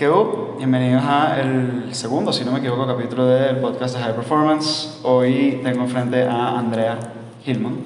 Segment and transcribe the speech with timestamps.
[0.00, 0.54] ¿Qué hubo?
[0.56, 4.98] Bienvenidos a el segundo, si no me equivoco, capítulo del podcast de High Performance.
[5.02, 6.98] Hoy tengo enfrente a Andrea
[7.44, 7.80] Hillman.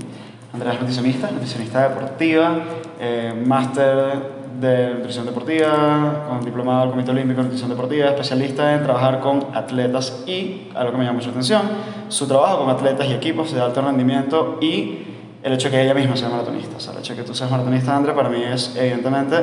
[0.52, 2.58] Andrea es nutricionista, nutricionista deportiva,
[3.00, 4.30] eh, máster
[4.60, 9.46] de nutrición deportiva, con diplomado del Comité Olímpico de Nutrición Deportiva, especialista en trabajar con
[9.52, 11.62] atletas y, algo que me llama mucha atención,
[12.10, 14.98] su trabajo con atletas y equipos de alto rendimiento y
[15.42, 16.76] el hecho de que ella misma sea maratonista.
[16.76, 19.36] O sea, el hecho de que tú seas maratonista, Andrea, para mí es, evidentemente,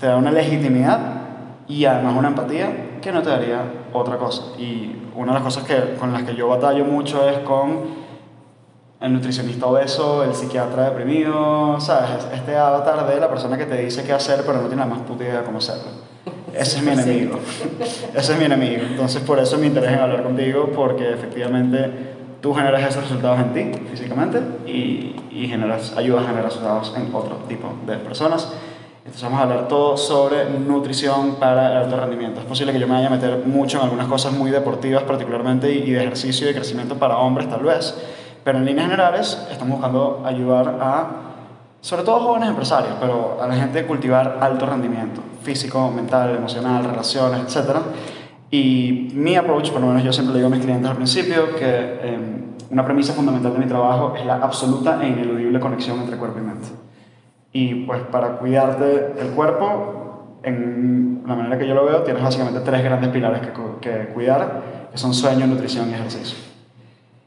[0.00, 1.25] te da una legitimidad
[1.68, 3.62] y además una empatía que no te daría
[3.92, 4.42] otra cosa.
[4.58, 8.06] Y una de las cosas que, con las que yo batallo mucho es con
[9.00, 12.26] el nutricionista obeso, el psiquiatra deprimido, ¿sabes?
[12.32, 15.00] Este avatar de la persona que te dice qué hacer pero no tiene la más
[15.00, 15.84] puta idea de cómo hacerlo.
[16.54, 17.38] Ese es mi enemigo.
[18.14, 18.82] Ese es mi enemigo.
[18.88, 23.52] Entonces por eso me interesa en hablar contigo porque efectivamente tú generas esos resultados en
[23.52, 28.52] ti físicamente y, y generas, ayudas a generar resultados en otro tipo de personas.
[29.06, 32.40] Entonces vamos a hablar todo sobre nutrición para alto rendimiento.
[32.40, 35.72] Es posible que yo me vaya a meter mucho en algunas cosas muy deportivas particularmente
[35.72, 37.96] y de ejercicio y de crecimiento para hombres tal vez,
[38.42, 41.06] pero en líneas generales estamos buscando ayudar a,
[41.80, 46.82] sobre todo jóvenes empresarios, pero a la gente a cultivar alto rendimiento físico, mental, emocional,
[46.82, 47.76] relaciones, etc.
[48.50, 51.54] Y mi approach, por lo menos yo siempre le digo a mis clientes al principio,
[51.54, 52.18] que eh,
[52.70, 56.42] una premisa fundamental de mi trabajo es la absoluta e ineludible conexión entre cuerpo y
[56.42, 56.85] mente.
[57.52, 62.60] Y pues para cuidarte el cuerpo, en la manera que yo lo veo, tienes básicamente
[62.60, 66.38] tres grandes pilares que, que cuidar, que son sueño, nutrición y ejercicio.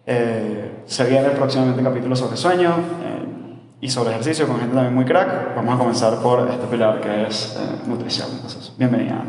[0.06, 5.06] Eh, se viene próximamente capítulo sobre sueño eh, y sobre ejercicio con gente también muy
[5.06, 5.56] crack.
[5.56, 8.28] Vamos a comenzar por este pilar que es eh, nutrición.
[8.34, 9.24] Entonces, bienvenida.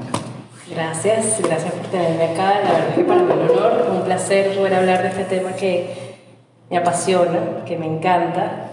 [0.71, 2.61] Gracias, gracias por tenerme acá.
[2.65, 5.25] La verdad es que para mí es un honor, un placer poder hablar de este
[5.25, 6.17] tema que
[6.71, 8.71] me apasiona, que me encanta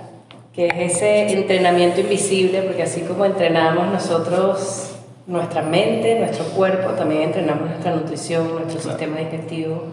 [0.57, 4.95] que es ese entrenamiento invisible, porque así como entrenamos nosotros
[5.27, 9.83] nuestra mente, nuestro cuerpo, también entrenamos nuestra nutrición, nuestro sistema digestivo.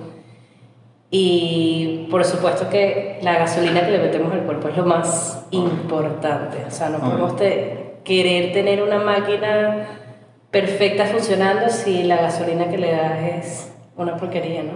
[1.11, 6.65] Y por supuesto que la gasolina que le metemos al cuerpo es lo más importante.
[6.67, 7.35] O sea, no podemos
[8.03, 9.87] querer tener una máquina
[10.51, 14.73] perfecta funcionando si la gasolina que le das es una porquería, ¿no?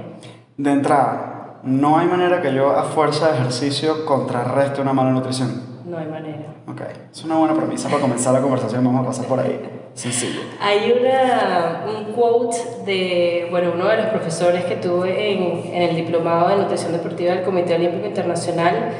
[0.59, 5.68] De entrada, no hay manera que yo a fuerza de ejercicio contrarreste una mala nutrición.
[5.89, 6.55] No hay manera.
[6.67, 9.59] Ok, es una buena premisa para comenzar la conversación, vamos a pasar por ahí.
[9.95, 10.41] Sencillo.
[10.61, 15.97] Hay una, un quote de, bueno, uno de los profesores que tuve en, en el
[15.97, 18.93] diplomado de nutrición deportiva del Comité Olímpico Internacional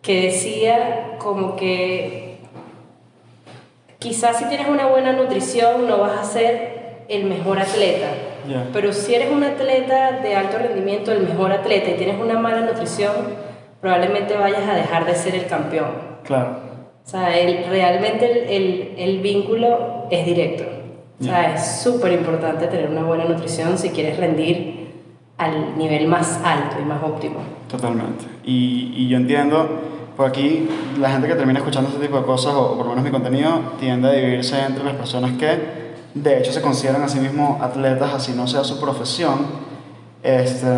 [0.00, 2.38] que decía como que
[3.98, 8.08] quizás si tienes una buena nutrición no vas a ser el mejor atleta,
[8.72, 12.60] pero si eres un atleta de alto rendimiento, el mejor atleta y tienes una mala
[12.62, 13.12] nutrición,
[13.80, 16.13] probablemente vayas a dejar de ser el campeón.
[16.24, 16.58] Claro.
[17.04, 20.64] O sea, el, realmente el, el, el, vínculo es directo.
[21.20, 24.92] O sea, es súper importante tener una buena nutrición si quieres rendir
[25.36, 27.36] al nivel más alto y más óptimo.
[27.68, 28.24] Totalmente.
[28.44, 29.68] Y, y yo entiendo,
[30.16, 30.68] por aquí
[30.98, 33.60] la gente que termina escuchando este tipo de cosas, o, por lo menos mi contenido,
[33.78, 38.14] tiende a dividirse entre las personas que de hecho se consideran a sí mismos atletas,
[38.14, 39.46] así no sea su profesión,
[40.22, 40.68] este,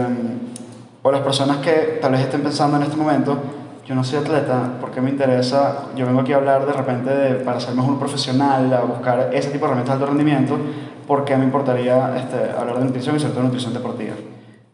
[1.03, 3.39] o las personas que tal vez estén pensando en este momento,
[3.87, 5.87] yo no soy atleta, porque me interesa?
[5.95, 9.51] Yo vengo aquí a hablar de repente de, para ser mejor profesional, a buscar ese
[9.51, 10.59] tipo de herramientas de alto rendimiento,
[11.07, 14.15] porque me importaría este, hablar de nutrición y sobre todo de nutrición deportiva.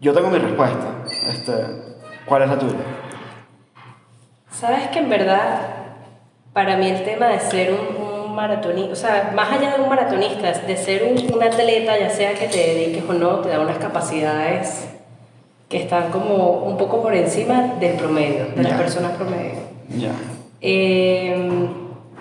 [0.00, 1.04] Yo tengo mi respuesta.
[1.28, 1.52] Este,
[2.24, 2.78] ¿Cuál es la tuya?
[4.50, 5.60] Sabes que en verdad,
[6.54, 9.90] para mí el tema de ser un, un maratonista, o sea, más allá de un
[9.90, 13.60] maratonista, de ser un, un atleta, ya sea que te dediques o no, te da
[13.60, 14.91] unas capacidades
[15.72, 19.54] que están como un poco por encima del promedio, de las personas promedio.
[20.60, 21.34] Eh,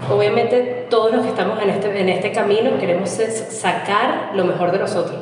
[0.09, 4.79] obviamente todos los que estamos en este, en este camino queremos sacar lo mejor de
[4.79, 5.19] nosotros.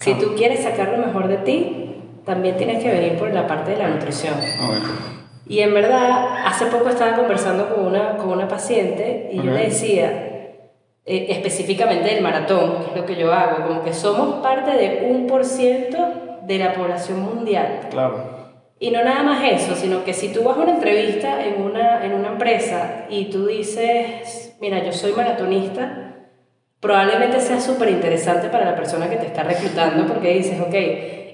[0.00, 1.94] Si tú quieres sacar lo mejor de ti,
[2.24, 4.34] también tienes que venir por la parte de la nutrición.
[5.46, 9.66] Y en verdad, hace poco estaba conversando con una, con una paciente y yo le
[9.66, 10.08] decía,
[11.06, 15.06] eh, específicamente del maratón, que es lo que yo hago, como que somos parte de
[15.08, 17.88] un por ciento de la población mundial.
[17.90, 18.44] Claro.
[18.78, 22.04] Y no nada más eso, sino que si tú vas a una entrevista en una,
[22.04, 26.16] en una empresa y tú dices, mira, yo soy maratonista,
[26.80, 30.74] probablemente sea súper interesante para la persona que te está reclutando porque dices, ok,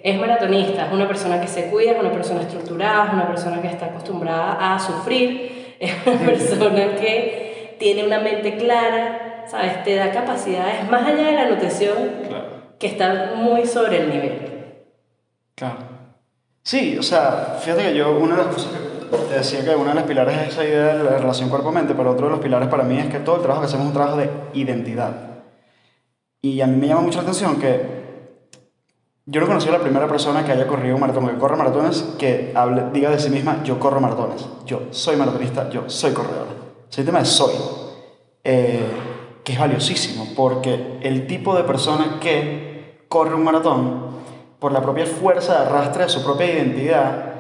[0.03, 3.61] es maratonista, es una persona que se cuida, es una persona estructurada, es una persona
[3.61, 9.83] que está acostumbrada a sufrir, es una persona que tiene una mente clara, ¿sabes?
[9.83, 11.97] Te da capacidades más allá de la nutrición
[12.79, 14.50] que están muy sobre el nivel.
[15.61, 15.77] Claro.
[16.63, 19.91] Sí, o sea, fíjate que yo, una de las cosas que te decía que una
[19.91, 22.69] de las pilares es esa idea de la relación cuerpo-mente, pero otro de los pilares
[22.69, 25.43] para mí es que todo el trabajo que hacemos es un trabajo de identidad.
[26.41, 28.01] Y a mí me llama mucho la atención que
[29.27, 32.15] yo no conocí a la primera persona que haya corrido un maratón, que corre maratones,
[32.19, 36.53] que hable, diga de sí misma, yo corro maratones, yo soy maratonista, yo soy corredora.
[36.91, 37.53] Ese tema de soy,
[38.45, 38.81] eh,
[39.45, 44.20] que es valiosísimo, porque el tipo de persona que corre un maratón,
[44.61, 47.35] por la propia fuerza de arrastre de su propia identidad,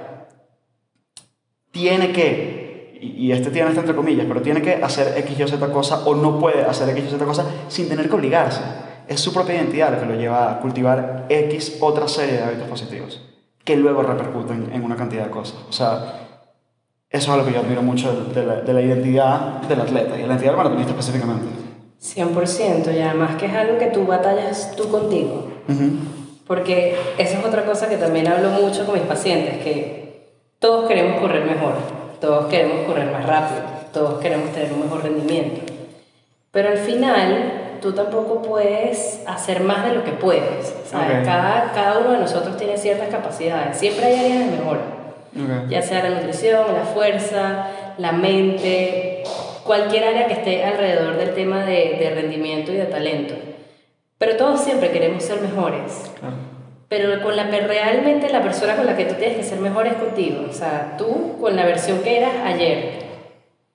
[1.71, 5.49] tiene que, y este tiene está entre comillas, pero tiene que hacer X, Y o
[5.49, 8.63] Z cosa o no puede hacer X, Y o Z cosa sin tener que obligarse.
[9.07, 12.69] Es su propia identidad lo que lo lleva a cultivar X otra serie de hábitos
[12.69, 13.21] positivos
[13.65, 15.59] que luego repercuten en una cantidad de cosas.
[15.69, 16.29] O sea,
[17.09, 20.23] eso es lo que yo admiro mucho de la, de la identidad del atleta y
[20.23, 21.47] de la identidad del maratonista específicamente.
[22.01, 25.49] 100%, y además que es algo que tú batallas tú contigo.
[26.51, 31.21] Porque eso es otra cosa que también hablo mucho con mis pacientes, que todos queremos
[31.21, 31.75] correr mejor,
[32.21, 33.63] todos queremos correr más rápido,
[33.93, 35.61] todos queremos tener un mejor rendimiento.
[36.51, 40.75] Pero al final, tú tampoco puedes hacer más de lo que puedes.
[40.87, 41.25] ¿sabes?
[41.25, 44.81] Cada, cada uno de nosotros tiene ciertas capacidades, siempre hay áreas de mejora.
[45.69, 49.23] Ya sea la nutrición, la fuerza, la mente,
[49.63, 53.35] cualquier área que esté alrededor del tema de, de rendimiento y de talento.
[54.21, 56.13] Pero todos siempre queremos ser mejores.
[56.91, 59.95] Pero con la, realmente la persona con la que tú tienes que ser mejor es
[59.95, 60.45] contigo.
[60.47, 62.99] O sea, tú con la versión que eras ayer.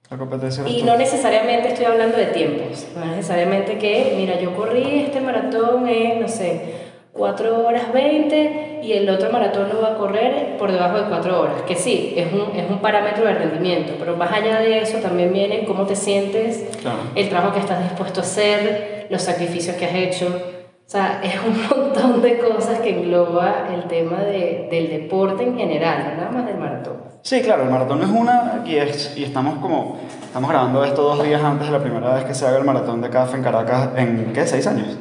[0.07, 2.85] La competencia y no necesariamente estoy hablando de tiempos.
[2.95, 6.75] No necesariamente que, mira, yo corrí este maratón en, no sé,
[7.13, 11.41] 4 horas 20 y el otro maratón lo va a correr por debajo de 4
[11.41, 11.61] horas.
[11.63, 15.33] Que sí, es un, es un parámetro de rendimiento, pero más allá de eso también
[15.33, 16.67] viene cómo te sientes,
[17.15, 20.27] el trabajo que estás dispuesto a hacer, los sacrificios que has hecho.
[20.27, 25.57] O sea, es un montón de cosas que engloba el tema de, del deporte en
[25.57, 27.05] general, nada más del maratón.
[27.21, 31.23] Sí, claro, el maratón es una y, es, y estamos como, estamos grabando esto dos
[31.23, 33.89] días antes de la primera vez que se haga el maratón de CAF en Caracas
[33.95, 34.45] en, ¿qué?
[34.45, 34.95] ¿Seis años?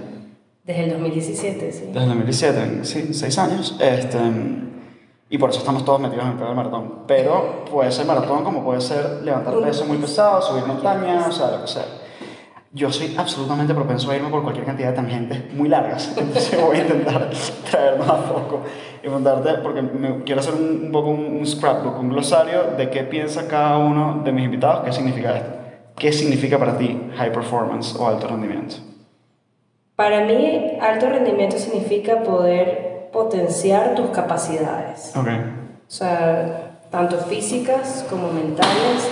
[0.65, 1.87] Desde el 2017, sí.
[1.89, 3.77] Desde el 2017, sí, seis años.
[3.79, 4.19] Este,
[5.29, 7.01] y por eso estamos todos metidos en el pedo del maratón.
[7.07, 11.51] Pero puede ser maratón como puede ser levantar peso muy pesado, subir montañas, o sea,
[11.51, 11.85] lo que sea.
[12.75, 16.13] Yo soy absolutamente propenso a irme por cualquier cantidad de tangentes muy largas.
[16.19, 17.31] Entonces voy a intentar
[17.71, 18.63] traernos a poco
[19.01, 22.91] y montarte, porque me, quiero hacer un, un poco un, un scrapbook, un glosario de
[22.91, 25.51] qué piensa cada uno de mis invitados, qué significa esto.
[25.97, 28.75] ¿Qué significa para ti high performance o alto rendimiento?
[29.95, 35.13] Para mí, alto rendimiento significa poder potenciar tus capacidades.
[35.15, 35.29] Ok.
[35.29, 39.09] O sea, tanto físicas como mentales,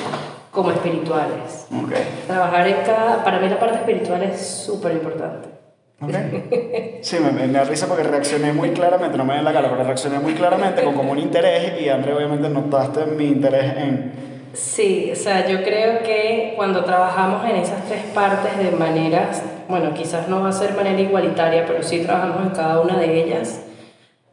[0.52, 1.66] como espirituales.
[1.72, 1.92] Ok.
[2.26, 3.24] Trabajar en cada...
[3.24, 5.48] Para mí la parte espiritual es súper importante.
[6.00, 6.98] Okay.
[7.02, 9.84] Sí, me, me, da risa porque reaccioné muy claramente, no me den la cara, pero
[9.84, 14.12] reaccioné muy claramente con como un interés y André obviamente notaste mi interés en...
[14.52, 19.94] Sí, o sea, yo creo que cuando trabajamos en esas tres partes de maneras, bueno,
[19.94, 23.62] quizás no va a ser manera igualitaria, pero sí trabajamos en cada una de ellas,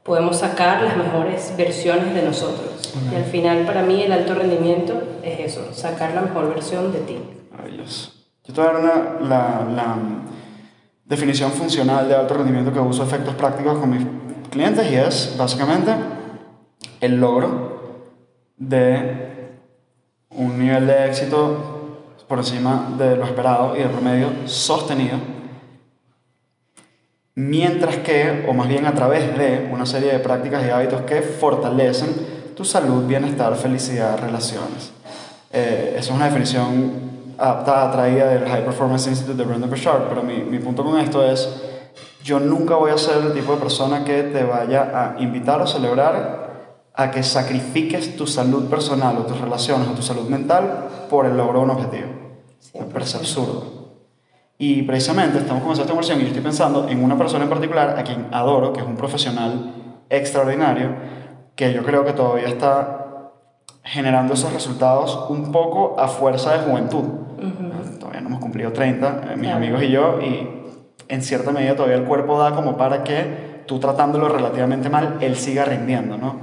[0.03, 2.78] podemos sacar las mejores versiones de nosotros.
[3.11, 6.99] Y al final para mí el alto rendimiento es eso, sacar la mejor versión de
[6.99, 7.17] ti.
[7.51, 8.11] Maravilloso.
[8.45, 9.97] Yo te voy a dar una, la, la
[11.05, 14.05] definición funcional de alto rendimiento que uso efectos prácticos con mis
[14.49, 15.91] clientes y es básicamente
[17.01, 18.03] el logro
[18.57, 19.29] de
[20.31, 21.79] un nivel de éxito
[22.27, 25.17] por encima de lo esperado y del promedio sostenido,
[27.33, 31.21] mientras que, o más bien a través de una serie de prácticas y hábitos que
[31.23, 34.91] fortalecen tu salud, bienestar, felicidad, relaciones.
[35.49, 36.91] Eh, esa es una definición
[37.37, 41.23] adaptada, traída del High Performance Institute de Brendan Burchard, pero mi, mi punto con esto
[41.23, 41.47] es,
[42.21, 45.67] yo nunca voy a ser el tipo de persona que te vaya a invitar o
[45.67, 51.27] celebrar a que sacrifiques tu salud personal o tus relaciones o tu salud mental por
[51.27, 52.09] el logro de un objetivo.
[52.77, 53.63] Me parece absurdo.
[54.57, 57.97] Y precisamente estamos comenzando esta conversación y yo estoy pensando en una persona en particular
[57.97, 59.75] a quien adoro, que es un profesional
[60.09, 61.18] extraordinario,
[61.59, 63.33] que yo creo que todavía está
[63.83, 67.03] generando esos resultados un poco a fuerza de juventud.
[67.03, 67.99] Uh -huh.
[67.99, 70.47] Todavía no hemos cumplido 30, eh, mis amigos y yo, y
[71.09, 75.35] en cierta medida todavía el cuerpo da como para que tú tratándolo relativamente mal, él
[75.35, 76.37] siga rindiendo, ¿no?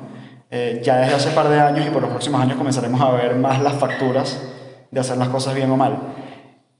[0.50, 3.10] Eh, ya desde hace un par de años y por los próximos años comenzaremos a
[3.12, 4.38] ver más las facturas
[4.90, 5.96] de hacer las cosas bien o mal.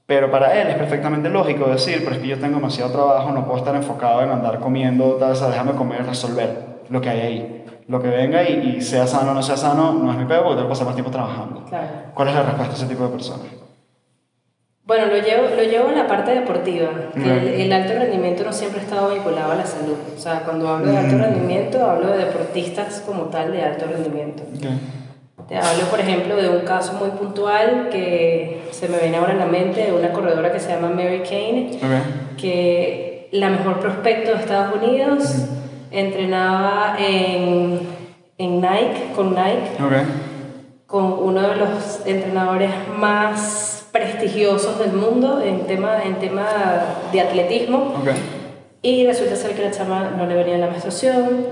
[0.05, 3.45] Pero para él es perfectamente lógico decir, pero es que yo tengo demasiado trabajo, no
[3.45, 7.19] puedo estar enfocado en andar comiendo, tal, o sea, déjame comer, resolver lo que hay
[7.21, 7.56] ahí.
[7.87, 10.43] Lo que venga y, y sea sano o no sea sano, no es mi pedo
[10.43, 11.63] porque tengo que pasar más tiempo trabajando.
[11.65, 11.87] Claro.
[12.13, 13.47] ¿Cuál es la respuesta a ese tipo de personas?
[14.87, 17.29] Bueno, lo llevo, lo llevo en la parte deportiva, que mm.
[17.29, 19.97] el, el, alto rendimiento no siempre ha estado vinculado a la salud.
[20.15, 24.43] O sea, cuando hablo de alto rendimiento, hablo de deportistas como tal de alto rendimiento.
[24.55, 24.79] Okay.
[25.49, 29.39] Te hablo, por ejemplo, de un caso muy puntual que se me viene ahora en
[29.39, 32.35] la mente, de una corredora que se llama Mary Kane, okay.
[32.37, 35.47] que la mejor prospecto de Estados Unidos,
[35.91, 37.79] entrenaba en,
[38.37, 39.93] en Nike, con Nike, Ok.
[40.85, 46.47] con uno de los entrenadores más prestigiosos del mundo en tema, en tema
[47.11, 47.95] de atletismo.
[48.01, 48.09] Ok.
[48.81, 51.47] Y resulta ser que la chama no le venía la menstruación,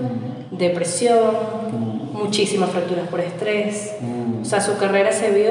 [0.52, 1.20] depresión,
[2.12, 3.94] muchísimas fracturas por estrés.
[4.40, 5.50] O sea, su carrera se vio,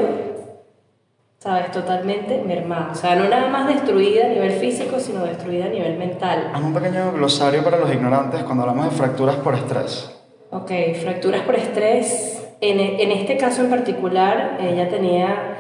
[1.46, 1.72] ¿sabes?
[1.72, 2.90] Totalmente mermada.
[2.92, 6.50] O sea, no nada más destruida a nivel físico, sino destruida a nivel mental.
[6.52, 10.10] Haz un pequeño glosario para los ignorantes cuando hablamos de fracturas por estrés.
[10.50, 10.72] Ok,
[11.04, 12.44] fracturas por estrés.
[12.62, 15.58] En, en este caso en particular, ella tenía,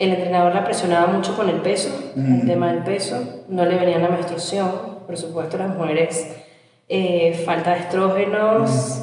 [0.00, 3.98] el entrenador la presionaba mucho con el peso, el tema del peso, no le venía
[3.98, 4.70] la menstruación,
[5.06, 6.36] por supuesto las mujeres,
[6.88, 9.02] eh, falta de estrógenos,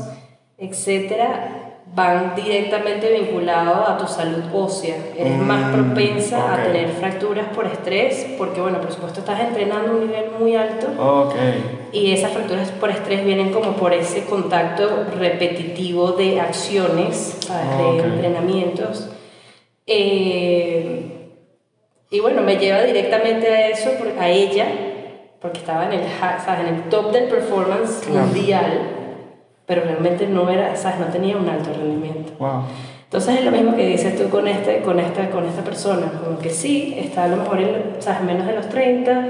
[0.58, 4.98] etcétera, van directamente vinculados a tu salud ósea.
[5.18, 6.52] Eres más Mm, propensa ok.
[6.60, 10.56] a tener fracturas por estrés, porque bueno, por supuesto estás entrenando a un nivel muy
[10.58, 10.88] alto.
[11.00, 11.36] Ok.
[11.94, 17.68] Y esas fracturas por estrés vienen como por ese contacto repetitivo de acciones, ¿sabes?
[17.80, 18.02] Ok.
[18.02, 19.10] de entrenamientos.
[19.88, 21.12] Eh,
[22.12, 24.66] y bueno, me lleva directamente a eso, a ella,
[25.40, 28.26] porque estaba en el, en el top del performance Claro.
[28.26, 28.90] mundial,
[29.66, 31.00] pero realmente no, era, ¿sabes?
[31.00, 32.34] no tenía un alto rendimiento.
[32.40, 32.64] Wow.
[33.04, 36.38] Entonces es lo mismo que dices tú con, este, con, esta, con esta persona, como
[36.40, 38.22] que sí, está a lo mejor en, ¿sabes?
[38.24, 39.28] menos de los 30,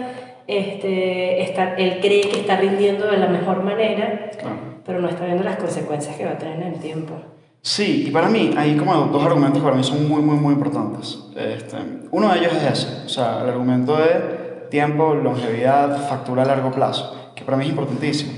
[0.48, 4.56] este, está, él cree que está rindiendo de la mejor manera, Claro.
[4.86, 7.14] pero no está viendo las consecuencias que va a tener en el tiempo.
[7.62, 10.54] Sí, y para mí hay como dos argumentos que para mí son muy, muy, muy
[10.54, 11.20] importantes.
[11.36, 11.78] Este,
[12.12, 16.72] uno de ellos es ese, o sea, el argumento de tiempo, longevidad, factura a largo
[16.72, 18.34] plazo, que para mí es importantísimo.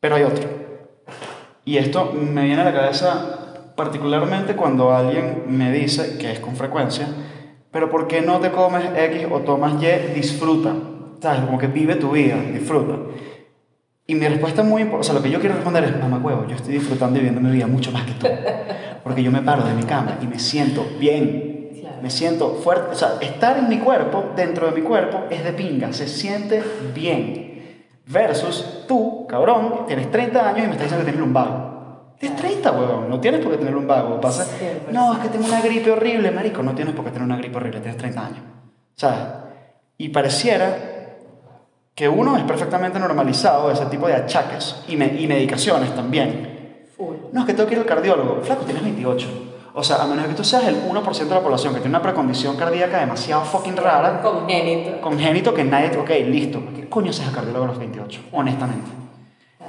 [0.00, 0.63] Pero hay otro.
[1.64, 6.56] Y esto me viene a la cabeza particularmente cuando alguien me dice, que es con
[6.56, 7.08] frecuencia,
[7.70, 10.14] pero ¿por qué no te comes X o tomas Y?
[10.14, 10.74] Disfruta.
[11.20, 11.40] ¿Sabes?
[11.40, 12.96] Como que vive tu vida, disfruta.
[14.06, 16.46] Y mi respuesta muy importante, o sea, lo que yo quiero responder es, mamá huevo,
[16.46, 18.26] yo estoy disfrutando y viviendo mi vida mucho más que tú.
[19.02, 21.70] Porque yo me paro de mi cama y me siento bien.
[21.80, 22.02] Claro.
[22.02, 22.92] Me siento fuerte.
[22.92, 26.62] O sea, estar en mi cuerpo, dentro de mi cuerpo, es de pinga, se siente
[26.94, 27.43] bien.
[28.06, 32.14] Versus tú, cabrón, tienes 30 años y me estás diciendo que tienes lumbago.
[32.18, 34.20] Tienes 30, huevón, no tienes por qué tener lumbago.
[34.20, 34.46] Pasa,
[34.92, 37.56] no, es que tengo una gripe horrible, marico, no tienes por qué tener una gripe
[37.56, 38.38] horrible, tienes 30 años.
[38.94, 39.18] ¿Sabes?
[39.98, 40.76] Y pareciera
[41.94, 46.88] que uno es perfectamente normalizado ese tipo de achaques y, me- y medicaciones también.
[47.32, 48.40] No, es que tengo que ir al cardiólogo.
[48.42, 49.53] Flaco, tienes 28.
[49.76, 52.02] O sea, a menos que tú seas el 1% de la población que tiene una
[52.02, 55.00] precondición cardíaca demasiado fucking rara, Congénito.
[55.00, 56.62] congénito que nadie, ok, listo.
[56.76, 58.20] ¿Qué coño seas el cardiólogo a los 28?
[58.30, 58.88] Honestamente.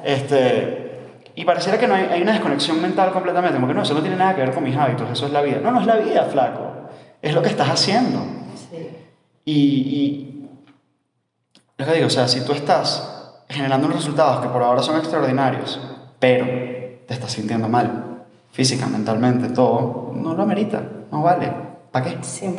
[0.04, 3.96] Este, y pareciera que no hay, hay una desconexión mental completamente, como que no, eso
[3.96, 5.60] no tiene nada que ver con mis hábitos, eso es la vida.
[5.64, 6.72] No, no es la vida, flaco.
[7.20, 8.20] Es lo que estás haciendo.
[8.70, 8.88] Sí.
[9.44, 10.50] Y, y
[11.78, 14.98] lo que digo, o sea, si tú estás generando unos resultados que por ahora son
[14.98, 15.80] extraordinarios,
[16.20, 18.15] pero te estás sintiendo mal,
[18.56, 20.82] física, mentalmente, todo, no lo amerita,
[21.12, 21.52] no vale.
[21.92, 22.18] ¿Para qué?
[22.20, 22.56] 100%.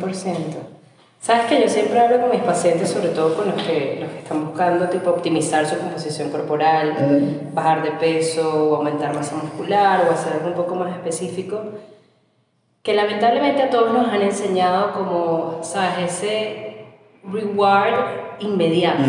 [1.19, 4.19] Sabes que yo siempre hablo con mis pacientes, sobre todo con los que, los que
[4.19, 10.13] están buscando tipo optimizar su composición corporal, bajar de peso o aumentar masa muscular o
[10.13, 11.63] hacer algo un poco más específico,
[12.83, 16.85] que lamentablemente a todos nos han enseñado como, sabes, ese
[17.23, 19.03] reward inmediato.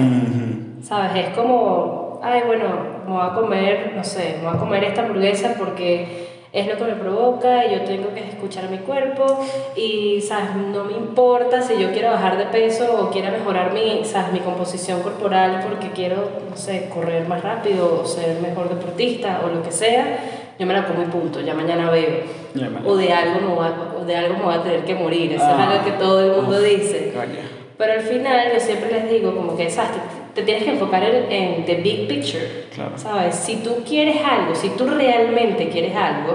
[0.82, 1.26] ¿Sabes?
[1.26, 2.64] Es como, ay, bueno,
[3.06, 6.27] me voy a comer, no sé, me voy a comer esta hamburguesa porque
[6.60, 9.38] es lo que me provoca y yo tengo que escuchar a mi cuerpo
[9.76, 10.54] y, ¿sabes?
[10.56, 14.32] No me importa si yo quiero bajar de peso o quiero mejorar mi, ¿sabes?
[14.32, 16.16] mi composición corporal porque quiero,
[16.50, 20.18] no sé, correr más rápido o ser mejor deportista o lo que sea,
[20.58, 22.22] yo me la como y punto, ya mañana veo.
[22.54, 22.88] Ya mañana.
[22.88, 25.32] O de algo me voy a, o de algo me voy a tener que morir,
[25.32, 25.56] eso Ah.
[25.70, 27.12] es algo que todo el mundo dice.
[27.14, 27.58] Coño.
[27.76, 29.90] Pero al final yo siempre les digo como que, ¿sabes?
[30.38, 32.96] Te, tienes que enfocar en, en the big picture, Claro.
[32.96, 33.34] ¿sabes?
[33.34, 36.34] Si tú quieres algo, si tú realmente quieres algo,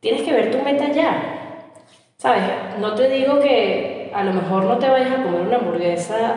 [0.00, 1.70] tienes que ver tu meta ya,
[2.18, 2.42] ¿sabes?
[2.80, 6.34] No te digo que a lo mejor no te vayas a comer una hamburguesa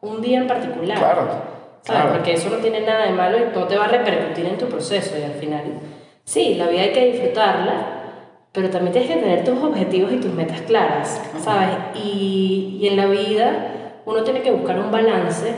[0.00, 1.28] un día en particular, Claro,
[1.82, 2.00] ¿sabes?
[2.02, 2.12] claro.
[2.14, 4.66] Porque eso no tiene nada de malo y no te va a repercutir en tu
[4.66, 5.62] proceso y al final,
[6.24, 7.74] sí, la vida hay que disfrutarla,
[8.52, 11.68] pero también tienes que tener tus objetivos y tus metas claras, ¿sabes?
[11.94, 15.52] Y, y en la vida uno tiene que buscar un balance,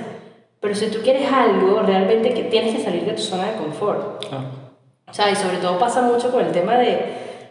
[0.61, 4.25] pero si tú quieres algo, realmente que tienes que salir de tu zona de confort.
[4.27, 4.45] Claro.
[5.09, 6.99] O sea, y sobre todo pasa mucho con el tema de,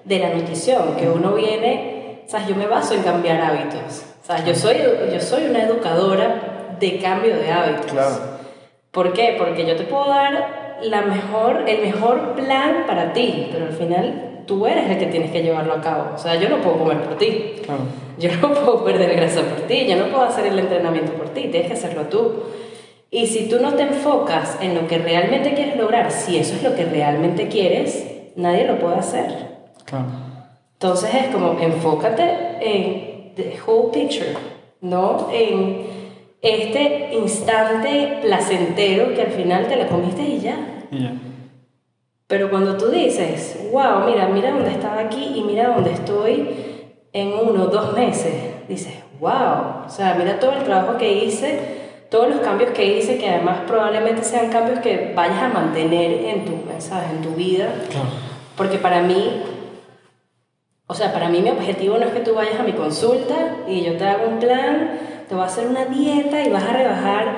[0.05, 4.03] de la nutrición, que uno viene, o sea, yo me baso en cambiar hábitos.
[4.21, 4.77] O sea, yo soy,
[5.11, 7.91] yo soy una educadora de cambio de hábitos.
[7.91, 8.15] Claro.
[8.91, 9.35] ¿Por qué?
[9.37, 14.43] Porque yo te puedo dar la mejor, el mejor plan para ti, pero al final
[14.45, 16.11] tú eres el que tienes que llevarlo a cabo.
[16.15, 17.55] O sea, yo no puedo comer por ti.
[17.63, 17.81] Claro.
[18.17, 21.47] Yo no puedo perder grasa por ti, yo no puedo hacer el entrenamiento por ti,
[21.47, 22.33] tienes que hacerlo tú.
[23.11, 26.63] Y si tú no te enfocas en lo que realmente quieres lograr, si eso es
[26.63, 29.47] lo que realmente quieres, nadie lo puede hacer.
[29.85, 30.05] Claro.
[30.73, 32.23] Entonces es como enfócate
[32.61, 34.33] en the whole picture,
[34.81, 35.87] no en
[36.41, 40.87] este instante placentero que al final te la comiste y ya.
[40.91, 41.13] Y ya.
[42.27, 46.47] Pero cuando tú dices, wow, mira, mira dónde estaba aquí y mira dónde estoy
[47.11, 48.35] en uno, dos meses,
[48.67, 51.78] dices, wow, o sea, mira todo el trabajo que hice,
[52.09, 56.45] todos los cambios que hice, que además probablemente sean cambios que vayas a mantener en
[56.45, 57.11] tu, ¿sabes?
[57.11, 57.69] En tu vida.
[57.89, 58.07] Claro.
[58.57, 59.43] Porque para mí,
[60.87, 63.35] o sea, para mí mi objetivo no es que tú vayas a mi consulta
[63.67, 64.91] y yo te haga un plan,
[65.27, 67.35] te voy a hacer una dieta y vas a rebajar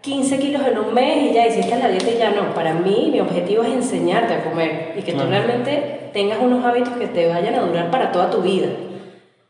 [0.00, 2.54] 15 kilos en un mes y ya hiciste la dieta y ya no.
[2.54, 5.30] Para mí, mi objetivo es enseñarte a comer y que tú Claro.
[5.30, 8.68] realmente tengas unos hábitos que te vayan a durar para toda tu vida.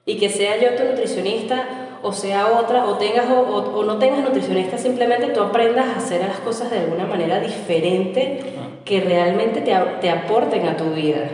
[0.07, 1.65] Y que sea yo tu nutricionista
[2.05, 5.97] o sea otra, o, tengas, o, o- o no tengas nutricionista, simplemente tú aprendas a
[5.99, 10.91] hacer las cosas de alguna manera diferente que realmente te, a- te aporten a tu
[10.91, 11.31] vida.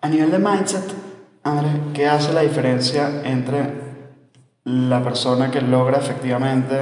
[0.00, 0.84] A nivel de mindset,
[1.42, 3.86] Andrés, ¿qué hace la diferencia entre
[4.64, 6.76] la persona que logra efectivamente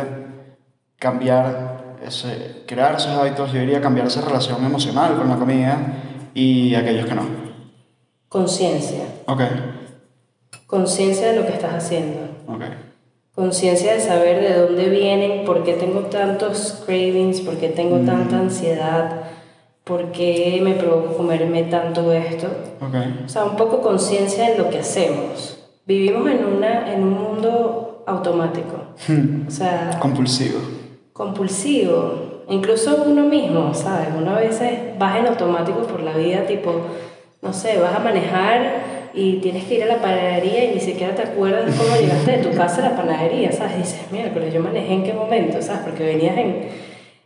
[0.98, 5.78] cambiar, ese, crear esos hábitos, yo diría cambiar esa relación emocional con la comida
[6.34, 7.22] y aquellos que no?
[8.28, 9.04] Conciencia.
[9.26, 9.40] Ok,
[10.66, 12.20] Conciencia de lo que estás haciendo.
[12.46, 12.62] ok.
[13.34, 18.38] Conciencia de saber de dónde vienen, por qué tengo tantos cravings, por qué tengo tanta
[18.38, 19.22] ansiedad,
[19.82, 22.46] por qué me provoca comerme tanto esto.
[22.80, 22.94] Ok.
[23.26, 25.58] O sea, un poco conciencia en lo que hacemos.
[25.84, 28.76] Vivimos en, una, en un mundo automático.
[29.48, 30.60] O sea, Compulsivo.
[31.12, 32.42] compulsivo.
[32.48, 34.08] Incluso uno mismo, ¿sabes?
[34.16, 36.72] Uno a veces vas en automático por la vida, tipo,
[37.42, 41.14] no sé, vas a manejar y tienes que ir a la panadería y ni siquiera
[41.14, 43.74] te acuerdas cómo llegaste de tu casa a la panadería, ¿sabes?
[43.74, 45.82] Y dices, miércoles, yo manejé en qué momento, ¿sabes?
[45.84, 46.68] Porque venías en,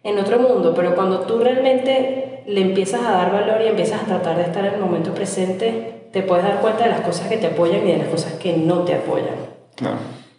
[0.04, 4.06] en otro mundo, pero cuando tú realmente le empiezas a dar valor y empiezas a
[4.06, 7.36] tratar de estar en el momento presente, te puedes dar cuenta de las cosas que
[7.36, 9.36] te apoyan y de las cosas que no te apoyan.
[9.75, 9.97] Claro.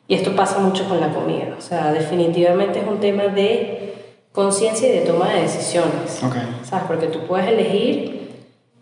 [0.08, 1.56] Y esto pasa mucho con la comida.
[1.58, 3.94] O sea, definitivamente es un tema de
[4.32, 6.24] conciencia y de toma de decisiones.
[6.24, 6.36] Ok.
[6.64, 6.86] ¿Sabes?
[6.88, 8.19] Porque tú puedes elegir,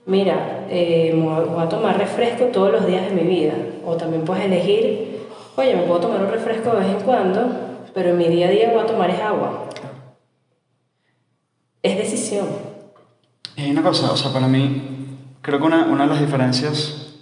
[0.08, 3.54] mira, eh, voy a- tomar refresco todos los días de mi vida.
[3.86, 7.42] O también puedes elegir, oye, me puedo tomar un refresco de vez en cuando,
[7.94, 9.66] pero en mi día a día voy a tomar es agua.
[11.84, 12.48] Es decisión.
[13.58, 17.16] Hay una cosa, o sea, para mí, creo que una, una de las diferencias,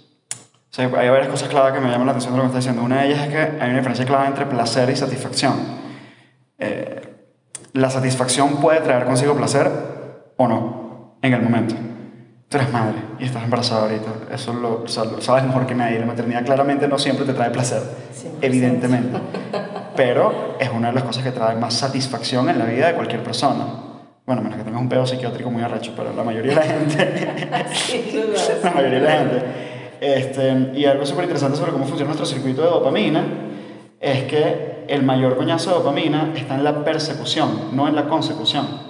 [0.70, 2.58] o sea, hay varias cosas clave que me llaman la atención de lo que está
[2.58, 2.82] diciendo.
[2.82, 5.54] Una de ellas es que hay una diferencia clave entre placer y satisfacción.
[6.58, 7.00] Eh,
[7.72, 9.70] la satisfacción puede traer consigo placer
[10.36, 11.74] o no, en el momento.
[12.56, 14.34] Tú eres madre y estás embarazada ahorita.
[14.34, 15.98] Eso lo, o sea, lo sabes mejor que nadie.
[15.98, 18.38] La maternidad claramente no siempre te trae placer, 100%.
[18.40, 19.18] evidentemente.
[19.96, 23.22] Pero es una de las cosas que trae más satisfacción en la vida de cualquier
[23.22, 23.66] persona.
[24.24, 27.46] Bueno, menos que tengas un pedo psiquiátrico muy arrecho, pero la mayoría de la gente
[28.64, 29.44] la mayoría de la gente.
[30.00, 33.22] Este, y algo súper interesante sobre cómo funciona nuestro circuito de dopamina
[34.00, 38.85] es que el mayor coñazo de dopamina está en la persecución, no en la consecución.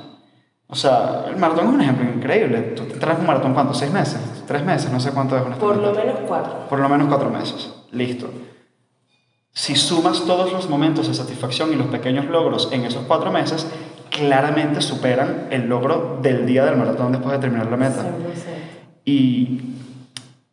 [0.68, 2.58] O sea, el maratón es un ejemplo increíble.
[2.76, 3.72] Tú te traes un maratón, ¿cuánto?
[3.72, 4.18] ¿Seis meses?
[4.46, 4.90] ¿Tres meses?
[4.92, 5.88] No sé cuánto es Por honestamente.
[5.88, 6.66] lo menos cuatro.
[6.68, 7.72] Por lo menos cuatro meses.
[7.92, 8.28] Listo.
[9.52, 13.66] Si sumas todos los momentos de satisfacción y los pequeños logros en esos cuatro meses,
[14.10, 18.06] claramente superan el logro del día del maratón después de terminar la meta 100%.
[19.04, 19.60] y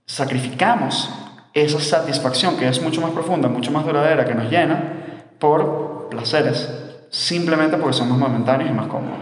[0.05, 1.09] sacrificamos
[1.53, 6.69] esa satisfacción que es mucho más profunda, mucho más duradera, que nos llena, por placeres,
[7.09, 9.17] simplemente porque son más momentáneos y más cómodos.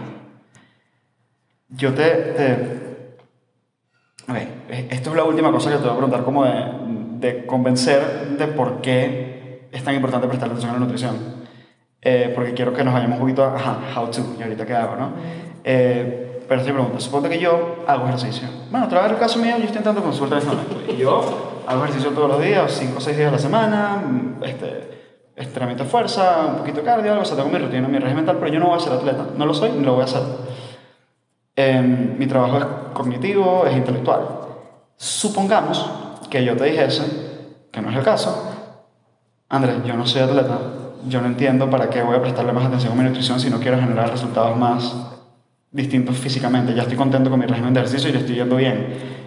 [1.76, 2.04] Yo te...
[2.04, 2.52] te
[4.28, 4.36] ok,
[4.70, 6.64] e- esto es la última cosa que te voy a preguntar, como de,
[7.18, 11.42] de convencer de por qué es tan importante prestar atención a la nutrición.
[12.00, 14.74] Eh, porque quiero que nos vayamos un poquito a ajá, how to, y ahorita qué
[14.74, 15.12] hago, ¿no?
[15.62, 18.48] Eh, pero te pregunto, suponte que yo hago ejercicio.
[18.70, 20.92] Bueno, te voy a dar el caso mío, yo estoy entrando consulta en este momento.
[20.92, 24.44] Y yo hago ejercicio todos los días, 5 o 6 días a la semana, mm,
[24.44, 24.90] este,
[25.36, 28.26] entrenamiento de fuerza, un poquito de cardio, algo, o sea, tengo mi rutina, mi régimen
[28.26, 29.26] tal, pero yo no voy a ser atleta.
[29.36, 30.22] No lo soy, ni lo voy a hacer.
[31.54, 34.22] Em, mi trabajo es cognitivo, es intelectual.
[34.96, 35.90] Supongamos
[36.30, 37.02] que yo te dijese,
[37.70, 38.50] que no es el caso,
[39.48, 40.58] Andrés, yo no soy atleta,
[41.06, 43.60] yo no entiendo para qué voy a prestarle más atención a mi nutrición si no
[43.60, 44.94] quiero generar resultados más
[45.70, 46.74] distintos físicamente.
[46.74, 49.22] Ya estoy contento con mi régimen de ejercicio y le estoy yendo bien.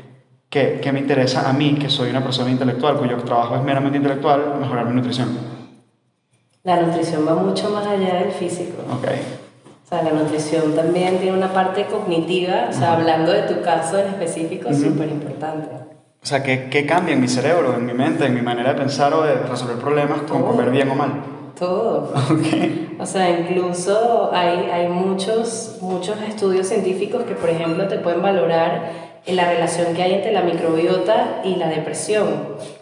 [0.49, 3.97] ¿Qué, qué me interesa a mí, que soy una persona intelectual, cuyo trabajo es meramente
[3.97, 5.37] intelectual, mejorar mi nutrición?
[6.63, 8.81] La nutrición va mucho más allá del físico.
[8.91, 9.44] Ok.
[9.85, 13.99] O sea, la nutrición también tiene una parte cognitiva, o sea, hablando de tu caso
[13.99, 15.69] en específico, súper importante.
[16.23, 18.79] O sea, ¿qué, ¿qué cambia en mi cerebro, en mi mente, en mi manera de
[18.79, 20.47] pensar o de resolver problemas con Todo.
[20.47, 21.11] comer bien o mal?
[21.55, 22.11] Todo.
[22.15, 22.99] Ok.
[22.99, 28.89] O sea, incluso hay, hay muchos, muchos estudios científicos que, por ejemplo, te pueden valorar
[29.23, 32.25] en la relación que hay entre la microbiota y la depresión.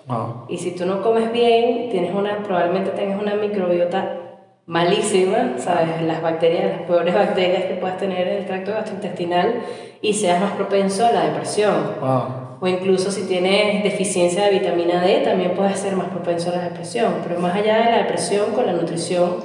[0.08, 0.46] Wow.
[0.48, 4.23] Y si tú no comes bien, tienes una, probablemente tengas una microbiota
[4.66, 6.02] malísima, ¿sabes?
[6.04, 9.62] Las bacterias, las peores bacterias que puedes tener en el tracto gastrointestinal
[10.02, 11.96] y seas más propenso a la depresión.
[12.00, 12.44] Wow.
[12.62, 16.64] O incluso si tienes deficiencia de vitamina D, también puedes ser más propenso a la
[16.64, 17.16] depresión.
[17.28, 19.36] Pero más allá de la depresión, con la nutrición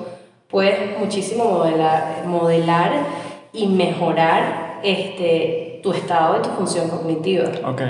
[0.48, 2.92] puedes muchísimo modelar, modelar
[3.52, 7.50] y mejorar este, tu estado y tu función cognitiva.
[7.64, 7.82] Ok.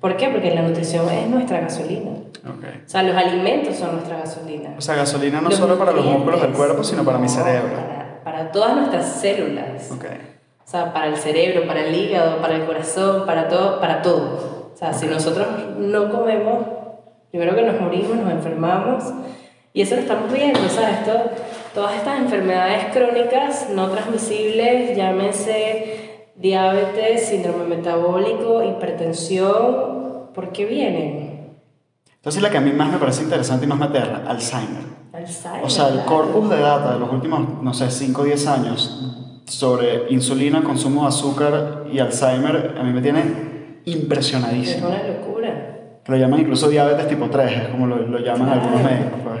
[0.00, 0.28] ¿Por qué?
[0.28, 2.10] Porque la nutrición es nuestra gasolina.
[2.10, 2.64] Ok.
[2.86, 4.74] O sea, los alimentos son nuestra gasolina.
[4.78, 7.76] O sea, gasolina no Los solo para los músculos del cuerpo, sino para mi cerebro.
[7.76, 9.90] Para, para todas nuestras células.
[9.92, 10.06] Ok.
[10.64, 14.70] O sea, para el cerebro, para el hígado, para el corazón, para todo, para todo.
[14.72, 16.64] O sea, si nosotros no comemos,
[17.30, 19.04] primero que nos morimos, nos enfermamos.
[19.74, 21.04] Y eso lo estamos viendo, ¿sabes?
[21.04, 21.24] Todo,
[21.74, 25.99] todas estas enfermedades crónicas no transmisibles, llámense
[26.40, 31.50] diabetes, síndrome metabólico, hipertensión, ¿por qué vienen?
[32.16, 34.84] Entonces, la que a mí más me parece interesante y más me aterra, Alzheimer.
[35.12, 35.64] Alzheimer.
[35.64, 39.42] O sea, el corpus de data de los últimos, no sé, 5 o 10 años
[39.46, 43.20] sobre insulina, consumo de azúcar y Alzheimer, a mí me tiene
[43.84, 44.88] Es impresionadísimo.
[44.88, 45.66] una locura.
[46.04, 48.60] Que lo llaman incluso diabetes tipo 3, es como lo, lo llaman Claro.
[48.62, 49.20] algunos médicos.
[49.24, 49.40] Pues.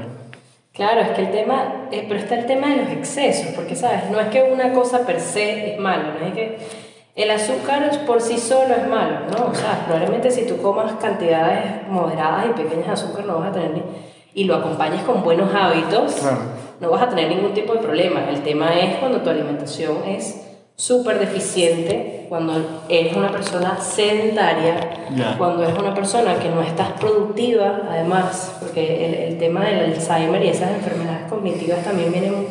[0.72, 4.10] Claro, es que el tema, eh, pero está el tema de los excesos, porque sabes,
[4.10, 6.58] no es que una cosa per se es malo, no es que
[7.16, 9.50] el azúcar por sí solo es malo, ¿no?
[9.50, 13.52] O sea, probablemente si tú comas cantidades moderadas y pequeñas de azúcar no vas a
[13.52, 13.82] tener ni,
[14.34, 16.38] y lo acompañes con buenos hábitos, Claro.
[16.80, 18.28] no vas a tener ningún tipo de problema.
[18.30, 20.46] El tema es cuando tu alimentación es
[20.76, 22.54] súper deficiente, cuando
[22.88, 24.76] eres una persona sedentaria,
[25.14, 25.36] Ya.
[25.36, 30.42] cuando es una persona que no estás productiva, además, porque el, el tema del Alzheimer
[30.44, 32.46] y esas enfermedades cognitivas también vienen,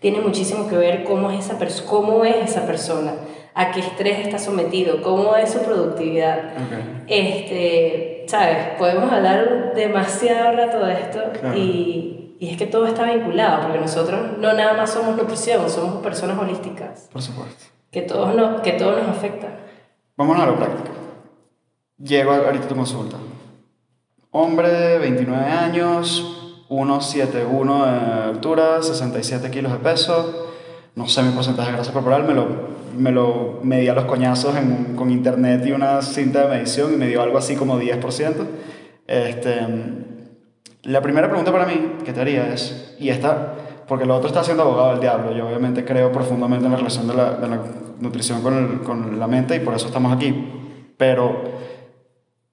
[0.00, 3.12] tiene muchísimo que ver cómo es, esa pers- cómo es esa persona,
[3.54, 6.38] a qué estrés está sometido, cómo es su productividad.
[6.56, 7.04] Ok.
[7.06, 8.56] Este, ¿sabes?
[8.78, 11.56] Podemos hablar demasiado rato de esto Claro.
[11.58, 16.02] y, y es que todo está vinculado, porque nosotros no nada más somos nutrición, somos
[16.02, 17.64] personas holísticas, Por supuesto.
[17.90, 19.48] que todos nos, que todos nos afecta.
[20.16, 20.90] Vámonos a lo práctico.
[21.98, 23.16] Llego ahorita a tu consulta.
[24.30, 30.51] Hombre, 29 años, 1,71 de altura, 67 kilos de peso.
[30.94, 32.46] No sé mi porcentaje de grasa corporal, me lo,
[32.96, 36.96] me lo medí a los coñazos en- con internet y una cinta de medición y
[36.96, 38.46] me dio algo así como 10%.
[39.06, 39.66] Este,
[40.84, 41.74] la primera pregunta para mí
[42.04, 43.54] que te haría es, y esta,
[43.88, 47.08] porque lo otro está siendo abogado del diablo, yo obviamente creo profundamente en la relación
[47.08, 47.60] de la, de la
[48.00, 50.34] nutrición con, el- con la mente y por eso estamos aquí,
[50.98, 51.42] pero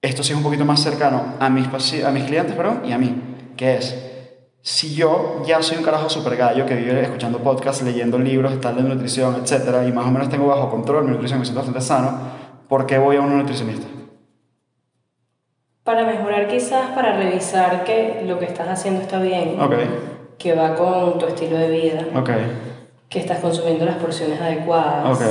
[0.00, 1.66] esto sí es un poquito más cercano a mis,
[2.04, 3.14] a mis clientes perdón, y a mí,
[3.56, 4.09] que es,
[4.62, 8.76] si yo ya soy un carajo super gallo que vive escuchando podcasts, leyendo libros, tal
[8.76, 11.80] de nutrición, etcétera, y más o menos tengo bajo control mi nutrición, me siento bastante
[11.80, 12.18] sano,
[12.68, 13.86] ¿por qué voy a un nutricionista?
[15.82, 19.74] Para mejorar quizás, para revisar que lo que estás haciendo está bien, Ok,
[20.38, 22.30] que va con tu estilo de vida, ok,
[23.08, 25.26] que estás consumiendo las porciones adecuadas, ok.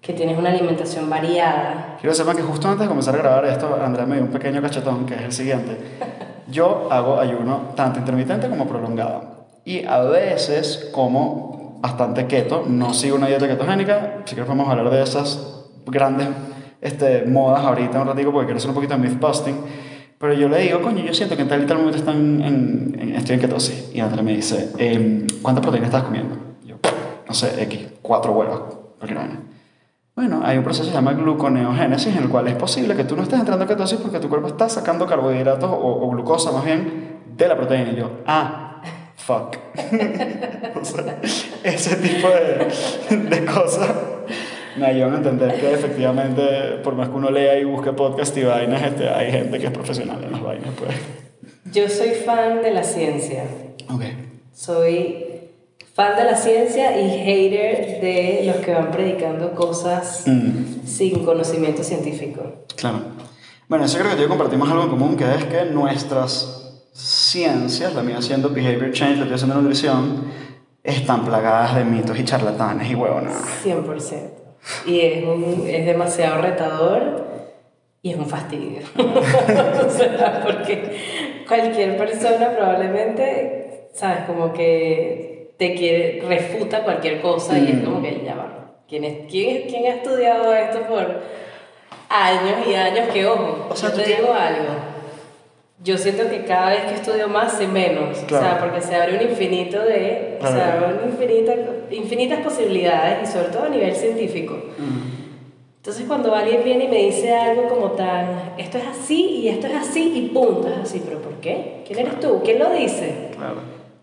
[0.00, 1.96] que tienes una alimentación variada.
[2.00, 4.30] Quiero que sepan que justo antes de comenzar a grabar esto, Andrea me dio un
[4.30, 5.78] pequeño cachetón, que es el siguiente.
[6.48, 9.46] Yo hago ayuno tanto intermitente como prolongado.
[9.64, 14.90] Y a veces como bastante keto, no sigo una dieta ketogénica, si quieres podemos hablar
[14.90, 16.28] de esas grandes
[16.80, 19.56] este, modas ahorita un ratico porque quiero hacer un poquito de myth busting.
[20.18, 22.96] Pero yo le digo, coño, yo siento que en tal y tal momento están en,
[22.98, 23.90] en- estoy en ketosis.
[23.94, 26.36] Y Andrea me dice, em, ¿cuánta proteína estás comiendo?
[26.64, 26.76] Yo,
[27.26, 28.60] no sé, X, cuatro huevos,
[28.98, 29.40] cualquier vaina.
[30.16, 33.16] Bueno, hay un proceso que se llama gluconeogénesis en el cual es posible que tú
[33.16, 36.64] no estés entrando en ketosis porque tu cuerpo está sacando carbohidratos o, o glucosa más
[36.64, 37.90] bien de la proteína.
[37.90, 38.82] Y yo, ah,
[39.16, 39.56] fuck.
[40.80, 41.18] O sea,
[41.62, 43.90] ese tipo de, de cosas
[44.76, 46.42] me ayudan a entender que efectivamente,
[46.82, 49.72] por más que uno lea y busque podcast y vainas, este, hay gente que es
[49.72, 50.70] profesional en las vainas.
[50.76, 50.90] Pues.
[51.72, 53.44] Yo soy fan de la ciencia.
[53.88, 54.02] Ok.
[54.52, 55.33] Soy
[55.94, 60.84] fan de la ciencia y hater de los que van predicando cosas Mm.
[60.86, 62.42] sin conocimiento científico.
[62.76, 62.98] Claro.
[63.68, 66.60] Bueno, eso creo que yo compartimos algo en común, que es que nuestras
[66.92, 70.24] ciencias, la mía siendo behavior change, la tuya siendo nutrición,
[70.82, 73.42] están plagadas de mitos y charlatanes y huevonadas.
[73.64, 74.30] 100%.
[74.86, 77.24] Y es, un- es demasiado retador
[78.02, 78.80] y es un fastidio.
[78.98, 84.24] o sea, porque cualquier persona probablemente, ¿sabes?
[84.26, 85.23] Como que
[85.56, 87.84] te quiere, refuta cualquier cosa y es Mm.
[87.84, 88.74] como que ya va.
[88.88, 91.20] ¿Quién, es, quién, quién ha estudiado esto por
[92.08, 93.08] años y años?
[93.12, 94.74] Que ojo, O sea, yo te digo algo.
[95.82, 98.22] yo siento que cada vez que estudio más sé menos.
[98.22, 98.44] O Claro.
[98.46, 100.36] sea, porque se abre un infinito de.
[100.36, 100.54] O Claro.
[100.56, 101.52] sea, un infinita,
[101.90, 104.54] infinitas posibilidades y sobre todo a nivel científico.
[104.78, 105.14] Mm.
[105.76, 109.66] Entonces cuando alguien viene y me dice algo como tan, esto es así y esto
[109.66, 111.82] es así y punto, es así, pero ¿por qué?
[111.86, 112.40] ¿Quién eres tú?
[112.42, 113.28] ¿Quién lo dice?
[113.36, 113.56] Claro.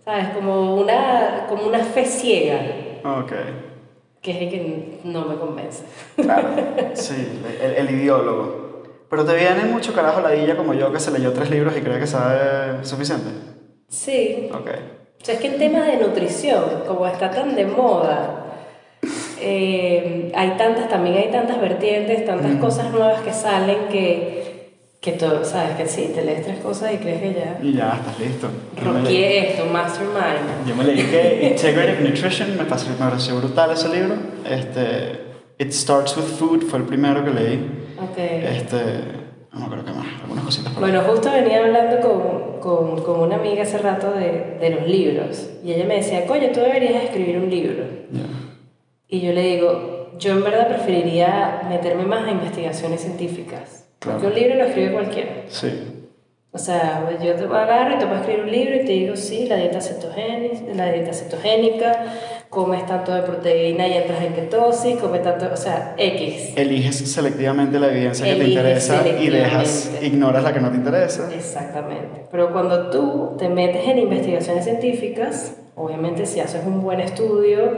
[0.05, 0.29] ¿Sabes?
[0.29, 2.59] Como una, como una fe ciega,
[3.03, 3.31] Ok.
[4.21, 5.83] que es el que no me convence.
[6.15, 6.49] Claro.
[6.95, 8.83] Sí, el, el ideólogo.
[9.09, 11.99] Pero te viene mucho carajo ladilla como yo que se leyó tres libros y cree
[11.99, 13.29] que sabe suficiente.
[13.89, 14.49] Sí.
[14.53, 14.69] Ok.
[15.21, 18.45] O sea, es que en temas de nutrición, como está tan de moda,
[19.39, 24.40] eh, hay tantas, también hay tantas vertientes, tantas cosas nuevas que salen que,
[25.01, 25.75] que todo, ¿sabes?
[25.77, 27.59] Que sí, te lees tres cosas y crees que ya...
[27.61, 28.47] Y ya estás listo.
[29.03, 30.67] Leí, esto, Mastermind.
[30.67, 34.15] yo me leí que Integrative Nutrition me pareció, me pareció brutal ese libro.
[34.47, 35.21] Este,
[35.57, 37.55] It Starts With Food fue el primero que leí.
[37.99, 38.17] Ok.
[38.17, 38.77] Este,
[39.51, 40.91] no acuerdo qué más, algunas cositas por ahí.
[40.91, 45.49] Bueno, justo venía hablando con, con, con una amiga hace rato de, de los libros
[45.63, 47.85] y ella me decía, coño, tú deberías escribir un libro.
[48.11, 48.21] Ya.
[49.07, 53.80] Y yo le digo, yo en verdad preferiría meterme más a investigaciones científicas.
[54.01, 54.19] Claro.
[54.19, 55.31] Porque un libro lo escribe cualquiera.
[55.47, 56.01] Sí.
[56.53, 59.45] O sea, yo te agarro y te puedo escribir un libro y te digo, sí,
[59.47, 62.03] la dieta cetogénica, la dieta cetogénica,
[62.49, 66.53] comes tanto de proteína y entras en ketosis, comes tanto, o sea, X.
[66.57, 70.77] Eliges selectivamente la evidencia que te Eliges interesa y dejas, ignoras la que no te
[70.77, 71.29] interesa.
[71.33, 72.25] Exactamente.
[72.31, 77.71] Pero cuando tú te metes en investigaciones científicas, obviamente si haces un buen estudio,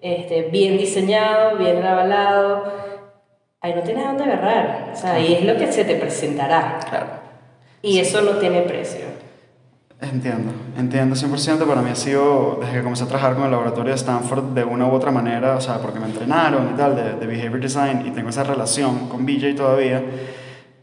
[0.00, 2.64] este, bien diseñado, bien avalado,
[3.60, 4.90] ahí no tienes a dónde agarrar.
[4.92, 6.78] O sea, ahí es lo que se te presentará.
[6.88, 7.06] Claro.
[7.82, 9.04] Y eso no tiene precio.
[10.00, 11.66] Entiendo, entiendo 100%.
[11.66, 14.62] Para mí ha sido, desde que comencé a trabajar con el laboratorio de Stanford, de
[14.62, 18.06] una u otra manera, o sea, porque me entrenaron y tal, de, de Behavior Design,
[18.06, 20.02] y tengo esa relación con BJ todavía.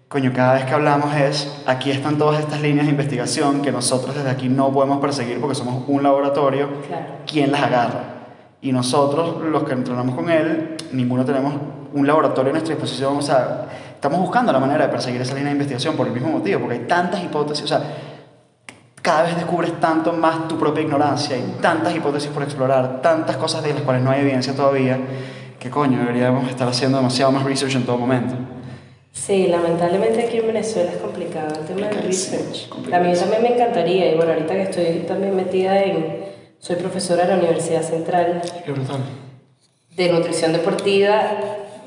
[0.10, 4.16] Coño, cada vez que hablamos es, aquí están todas estas líneas de investigación que nosotros
[4.16, 6.70] desde aquí no podemos perseguir porque somos un laboratorio.
[6.88, 7.06] Claro.
[7.26, 8.15] ¿Quién las agarra?
[8.66, 11.54] Y nosotros, los que entrenamos con él, ninguno tenemos
[11.94, 13.16] un laboratorio a nuestra disposición.
[13.16, 16.30] O sea, estamos buscando la manera de perseguir esa línea de investigación por el mismo
[16.30, 17.64] motivo, porque hay tantas hipótesis.
[17.64, 17.84] O sea,
[19.04, 23.62] cada vez descubres tanto más tu propia ignorancia, hay tantas hipótesis por explorar, tantas cosas
[23.62, 24.98] de las cuales no hay evidencia todavía,
[25.60, 28.34] que coño, deberíamos estar haciendo demasiado más research en todo momento.
[29.12, 32.68] Sí, lamentablemente aquí en Venezuela es complicado el tema del research.
[32.92, 36.34] A mí también me encantaría, y bueno, ahorita que estoy también metida en,
[36.66, 38.98] soy profesora de la Universidad Central Qué brutal.
[39.96, 41.22] de nutrición deportiva,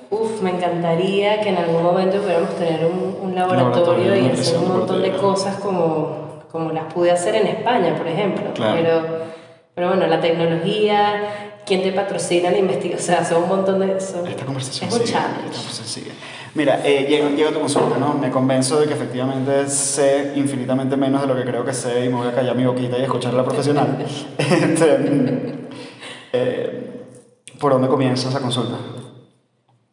[0.08, 4.68] uf, me encantaría que en algún momento pudiéramos tener un, un laboratorio, y hacer un
[4.68, 8.52] montón de cosas como, como las pude hacer en España, por ejemplo.
[8.54, 8.76] Claro.
[8.80, 9.02] Pero,
[9.74, 14.00] pero bueno, la tecnología, quién te patrocina la investigación, o sea, son un montón de...
[14.00, 15.18] son- Esta conversación es un sigue.
[15.50, 16.10] Esta sigue.
[16.54, 18.14] Mira, eh, llega, llega tu consulta, ¿no?
[18.14, 22.08] Me convenzo de que efectivamente sé infinitamente menos de lo que creo que sé y
[22.08, 23.98] me voy a callar mi boquita y escuchar a la profesional.
[24.38, 25.68] Este,
[26.32, 26.90] eh,
[27.60, 28.76] ¿Por dónde comienza esa consulta?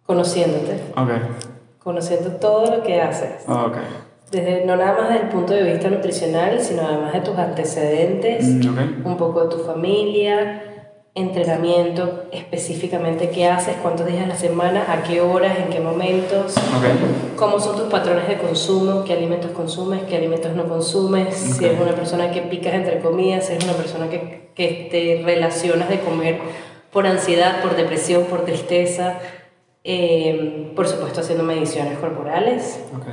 [0.06, 1.10] Conociéndote, Ok,
[1.84, 3.44] conociendo todo lo que haces.
[3.48, 3.78] ok.
[4.32, 8.44] Desde, no nada más desde el punto de vista nutricional, sino además de tus antecedentes,
[8.46, 9.06] Mm, ok.
[9.08, 10.75] un poco de tu familia,
[11.16, 16.58] entrenamiento, específicamente qué haces, cuántos días a la semana, a qué horas, en qué momentos,
[16.58, 21.54] Ok, cómo son tus patrones de consumo, qué alimentos consumes, qué alimentos no consumes, si
[21.54, 21.72] Ok.
[21.72, 25.88] eres una persona que picas entre comidas, si eres una persona que, que te relacionas
[25.88, 26.38] de comer
[26.92, 29.18] por ansiedad, por depresión, por tristeza,
[29.86, 33.06] eh, por supuesto haciendo mediciones corporales, ok,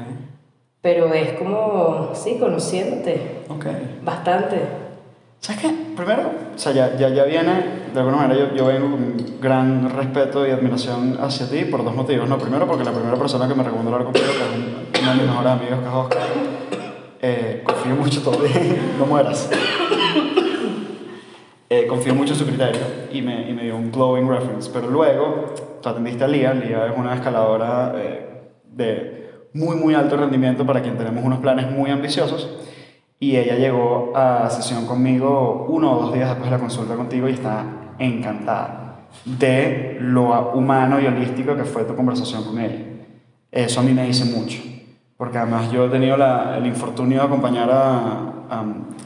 [0.80, 3.20] pero es como, sí, conociéndote
[4.02, 4.81] bastante.
[5.42, 5.74] ¿Sabes qué?
[5.96, 7.52] Primero, o sea, ya, ya, ya viene,
[7.92, 11.96] de alguna manera yo, yo vengo con gran respeto y admiración hacia ti por dos
[11.96, 12.28] motivos.
[12.28, 15.11] No, primero porque la primera persona que me recomendó hablar contigo, que es un- uno
[15.11, 16.18] de mis mejores amigos, que es Oscar,
[17.22, 18.55] eh, confío mucho todavía,
[19.00, 19.50] no mueras.
[21.68, 22.81] Eh, confío mucho en su criterio
[23.12, 24.70] y me, y me dio un glowing reference.
[24.72, 30.16] Pero luego, tú atendiste a Lía, Lía es una escaladora eh, de muy, muy alto
[30.16, 32.48] rendimiento para quien tenemos unos planes muy ambiciosos.
[33.22, 37.28] Y ella llegó a sesión conmigo uno o dos días después de la consulta contigo
[37.28, 37.64] y está
[38.00, 42.80] encantada de lo humano y holístico que fue tu conversación con ella.
[43.52, 44.58] Eso a mí me dice mucho,
[45.16, 48.00] porque además yo he tenido la- el infortunio de acompañar a,
[48.50, 48.64] a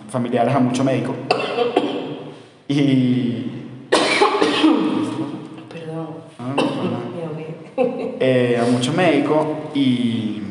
[0.08, 1.14] familiares a mucho médico.
[2.68, 3.52] Y...
[5.72, 6.06] Perdón,
[6.38, 6.98] Ah, no, no, no.
[7.14, 8.16] me ahogué.
[8.18, 10.42] eh, a mucho médico y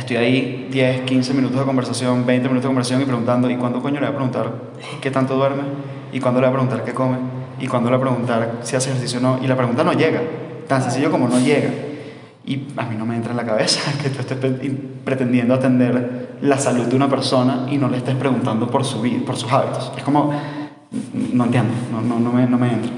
[0.00, 3.80] estoy ahí 10, 15 minutos de conversación, 20 minutos de conversación y preguntando, ¿y cuándo
[3.80, 4.52] coño le voy a preguntar
[5.00, 5.62] qué tanto duerme?
[6.12, 7.16] ¿Y cuándo le voy a preguntar qué come?
[7.60, 9.38] ¿Y cuándo le voy a preguntar si hace ejercicio o no?
[9.42, 10.20] Y la pregunta no llega,
[10.66, 11.70] tan sencillo como no llega.
[12.44, 14.70] Y a mí no me entra en la cabeza que tú estés pre-
[15.04, 19.20] pretendiendo atender la salud de una persona y no le estés preguntando por su vida,
[19.24, 19.92] por sus hábitos.
[19.96, 20.32] Es como,
[21.32, 22.90] no entiendo, no, no, no, me, no me entra.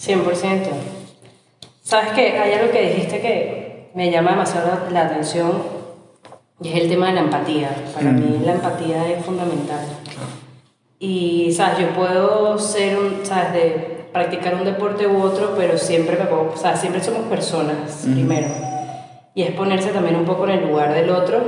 [0.00, 0.62] 100%.
[1.84, 2.38] ¿Sabes qué?
[2.38, 5.52] Hay algo que dijiste que me llama demasiado la atención
[6.62, 7.70] y es el tema de la empatía.
[7.94, 8.20] Para Mm.
[8.20, 9.80] mí la empatía es fundamental.
[10.98, 11.78] Y, ¿sabes?
[11.78, 13.52] Yo puedo ser, un, ¿sabes?
[13.52, 18.02] De practicar un deporte u otro, pero siempre me pongo, o sea, siempre somos personas
[18.04, 18.48] primero.
[19.34, 21.40] Y es ponerse también un poco en el lugar del otro,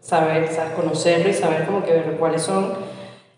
[0.00, 0.72] saber, ¿sabes?
[0.72, 2.72] Conocerlo y saber como que ver cuáles son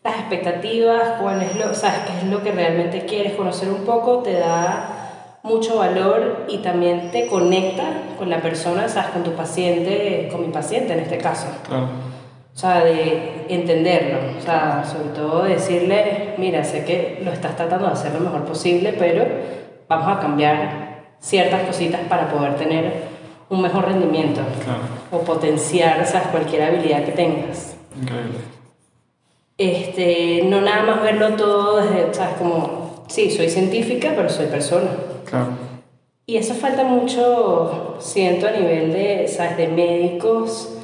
[0.03, 1.99] las expectativas, cuál es lo, ¿sabes?
[2.07, 5.00] qué es lo que realmente quieres conocer un poco, te da
[5.43, 7.85] mucho valor y también te conecta
[8.19, 9.11] con la persona, ¿sabes?
[9.11, 11.47] Con tu paciente, con mi paciente en este caso.
[11.67, 11.89] Claro.
[12.55, 17.87] O sea, de entenderlo, o sea, sobre todo decirle, mira, sé que lo estás tratando
[17.87, 19.25] de hacer lo mejor posible, pero
[19.89, 22.93] vamos a cambiar ciertas cositas para poder tener
[23.49, 24.81] un mejor rendimiento Claro.
[25.11, 26.29] o potenciar, ¿sabes?
[26.29, 27.77] cualquier habilidad que tengas.
[28.01, 28.39] Increíble.
[29.57, 32.37] Este, no nada más verlo todo desde, ¿sabes?
[32.37, 34.89] Como, sí, soy científica, pero soy persona.
[35.25, 35.49] Claro.
[36.27, 39.57] Y eso falta mucho, siento, a nivel de, ¿sabes?
[39.57, 40.77] de médicos,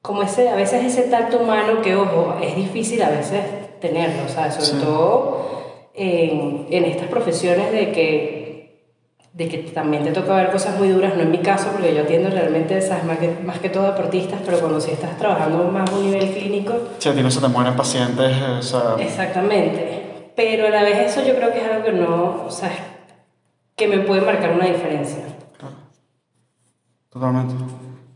[0.00, 3.42] como ese, a veces ese tacto humano que, ojo, es difícil a veces
[3.80, 4.54] tenerlo, ¿sabes?
[4.54, 4.86] Sobre Sí.
[4.86, 5.48] todo
[5.94, 8.48] en, en estas profesiones de que,
[9.34, 12.02] de que también te toca ver cosas muy duras, no en mi caso, porque yo
[12.02, 13.04] atiendo realmente, ¿sabes?
[13.04, 16.30] Más que, más que todo deportistas, pero cuando sí estás trabajando más a un nivel
[16.32, 20.30] clínico, Si a ti no se te mueren pacientes, eh, o sea, exactamente.
[20.34, 22.70] Pero a la vez eso yo creo que es algo que no, o sea,
[23.78, 25.24] que me puede marcar una diferencia.
[25.56, 25.76] Claro.
[27.08, 27.54] Totalmente.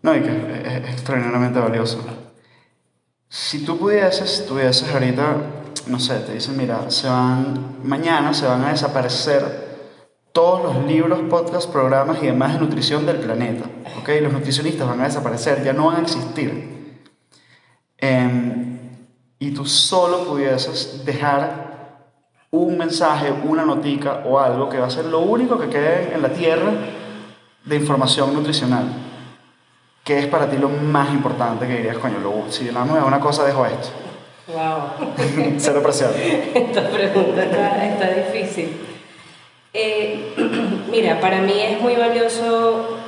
[0.02, 2.04] No, y que es, es extraordinariamente valioso.
[3.28, 5.36] Si tú pudieses, tuvieses ahorita,
[5.86, 9.72] no sé, te dicen, mira, se van, mañana se van a desaparecer
[10.32, 13.64] todos los libros, podcasts, programas y demás de nutrición del planeta.
[14.00, 14.08] ¿Ok?
[14.20, 16.98] Los nutricionistas van a desaparecer, ya no van a existir.
[17.98, 18.78] Em,
[19.38, 21.71] y tú solo pudieses dejar
[22.52, 26.20] un mensaje, una notica o algo que va a ser lo único que quede en
[26.20, 26.70] la tierra
[27.64, 28.84] de información nutricional.
[30.04, 33.20] ¿Qué es para ti lo más importante que dirías, coño, lo, si me da una
[33.20, 33.88] cosa, dejo esto?
[34.48, 35.54] Wow.
[35.58, 36.10] Cero presión.
[36.54, 38.76] Esta pregunta está, está difícil.
[39.72, 40.34] Eh,
[40.90, 42.98] mira, para mí es muy valioso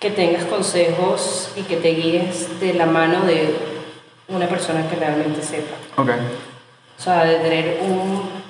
[0.00, 3.54] que tengas consejos y que te guíes de la mano de
[4.26, 5.76] una persona que realmente sepa.
[5.96, 6.10] Ok,
[6.98, 8.45] O sea, de tener un...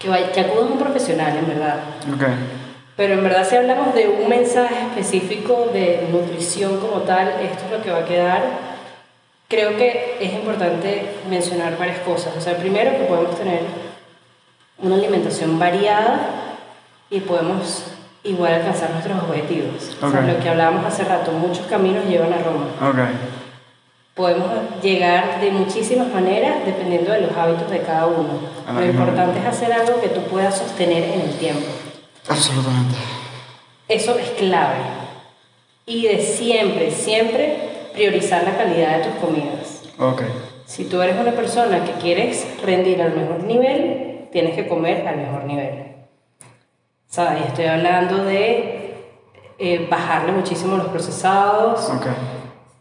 [0.00, 1.76] que, vaya, que un profesional, en verdad.
[2.12, 2.24] ok,
[2.96, 7.70] Pero en verdad si hablamos de un mensaje específico de nutrición como tal, esto es
[7.70, 8.42] lo que va a quedar.
[9.46, 12.34] Creo que es importante mencionar varias cosas.
[12.36, 13.60] O sea, primero que podemos tener
[14.78, 16.20] una alimentación variada
[17.10, 17.84] y podemos
[18.24, 19.96] igual alcanzar nuestros objetivos.
[20.00, 22.66] O sea, lo que hablábamos hace rato, muchos caminos llevan a Roma.
[22.80, 22.98] ok,
[24.20, 24.50] Podemos
[24.82, 28.38] llegar de muchísimas maneras dependiendo de los hábitos de cada uno.
[28.70, 31.64] Lo importante es hacer algo que tú puedas sostener en el tiempo.
[32.28, 32.96] absolutamente.
[33.88, 34.76] Eso es clave.
[35.86, 39.84] Y de siempre, siempre priorizar la calidad de tus comidas.
[39.98, 40.22] Ok,
[40.66, 45.16] Si tú eres una persona que quieres rendir al mejor nivel, tienes que comer al
[45.16, 45.94] mejor nivel.
[47.08, 47.46] ¿Sabes?
[47.46, 48.96] Estoy hablando de
[49.58, 52.06] eh, bajarle muchísimo los procesados, ok,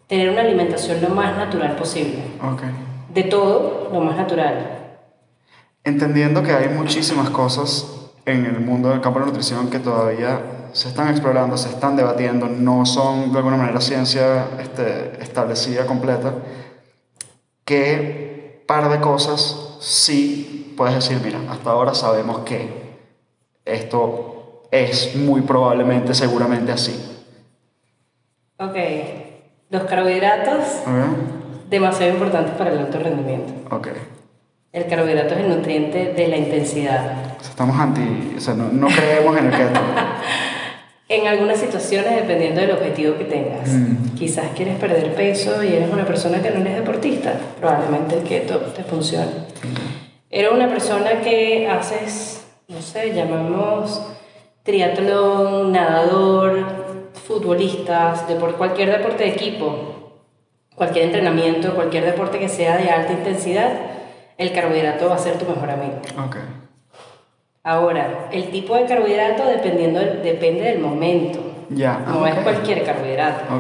[0.10, 2.24] tener una alimentación lo más natural posible.
[2.42, 2.64] ok.
[3.14, 4.98] De todo, lo más natural.
[5.84, 10.42] Entendiendo que hay muchísimas cosas en el mundo del campo de la nutrición que todavía
[10.74, 16.34] se están explorando, se están debatiendo, no son de alguna manera ciencia este, establecida completa,
[17.64, 22.98] ¿qué par de cosas sí puedes decir, mira, hasta ahora sabemos que
[23.64, 27.26] esto es muy probablemente, seguramente así?
[28.58, 28.76] Ok.
[29.70, 31.70] Los carbohidratos, ¿Ok?
[31.70, 33.54] demasiado importantes para el alto rendimiento.
[34.72, 37.14] El carbohidrato es el nutriente de la intensidad.
[37.40, 39.80] O sea, Estamos anti, o sea, no, no creemos en el keto.
[41.08, 43.68] En algunas situaciones, dependiendo del objetivo que tengas.
[43.68, 44.16] Mm.
[44.16, 47.34] Quizás quieres perder peso y eres una persona que no eres deportista.
[47.60, 49.32] Probablemente el keto te funcione.
[50.30, 54.04] Eres una persona que haces, no sé, llamamos
[54.62, 56.79] triatlón, nadador,
[57.30, 59.68] futbolistas, depor- cualquier deporte de equipo,
[60.76, 63.70] cualquier entrenamiento, cualquier deporte que sea de alta intensidad,
[64.40, 66.00] el carbohidrato va a ser tu mejor amigo.
[67.64, 71.40] Ahora, el tipo de carbohidrato dependiendo del- depende del momento.
[71.70, 72.00] Ya.
[72.08, 73.54] No es cualquier carbohidrato.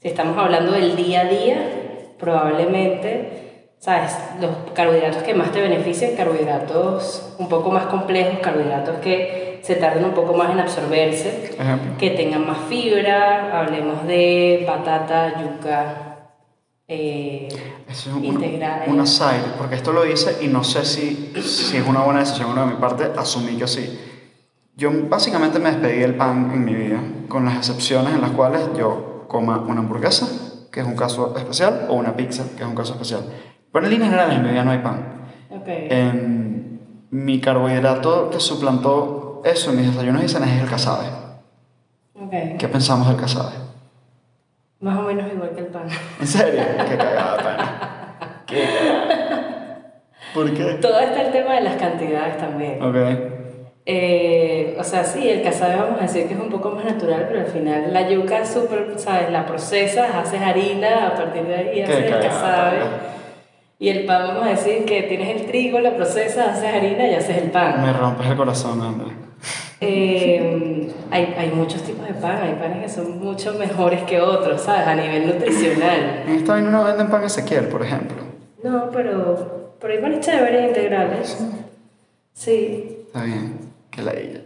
[0.00, 1.56] Si estamos hablando del día a día,
[2.20, 4.16] probablemente, ¿sabes?
[4.40, 10.04] Los carbohidratos que más te benefician, carbohidratos un poco más complejos, carbohidratos que se tarden
[10.04, 11.98] un poco más en absorberse, Ejemplo.
[11.98, 16.28] que tengan más fibra, hablemos de batata, yuca,
[16.86, 17.48] eh,
[17.88, 18.82] Eso es un, integral.
[18.86, 22.50] una side, porque esto lo hice y no sé si, si es una buena decisión
[22.50, 23.98] o no de mi parte, asumí que sí.
[24.76, 28.60] Yo básicamente me despedí del pan en mi vida, con las excepciones en las cuales
[28.78, 30.28] yo coma una hamburguesa,
[30.70, 33.22] que es un caso especial, o una pizza, que es un caso especial.
[33.72, 35.26] Pero en líneas generales en mi vida no hay pan.
[35.50, 35.66] ok.
[35.66, 36.78] Em,
[37.10, 41.06] mi carbohidrato que suplantó eso en mis desayunos y cenas es el casabe.
[42.14, 42.58] ok.
[42.58, 43.54] ¿Qué pensamos del casabe?
[44.80, 45.88] Más o menos igual que el pan.
[46.20, 46.62] ¿En serio?
[46.88, 48.42] Qué cagada, pana.
[48.46, 50.02] Qué cagada.
[50.34, 50.64] ¿Por qué?
[50.74, 52.82] Todo está el tema de las cantidades también.
[52.82, 52.96] Ok.
[53.88, 57.26] Eh, o sea, sí, el casabe vamos a decir que es un poco más natural,
[57.28, 59.30] pero al final la yuca es súper, ¿sabes?
[59.30, 62.78] La procesas, haces harina, a partir de ahí haces el casabe.
[63.78, 67.14] Y el pan, vamos a decir que tienes el trigo, lo procesas, haces harina y
[67.14, 67.80] haces el pan.
[67.82, 69.12] Me rompes el corazón, André.
[69.80, 74.62] Eh, hay, hay muchos tipos de pan, hay panes que son mucho mejores que otros,
[74.62, 74.86] ¿sabes?
[74.86, 76.22] A nivel nutricional.
[76.26, 78.16] En esta vaina no venden pan Ezequiel, por ejemplo.
[78.62, 81.38] No, pero, pero hay panes chéveres integrales.
[82.32, 83.00] Sí.
[83.06, 83.58] Está bien,
[83.90, 84.40] que la ella.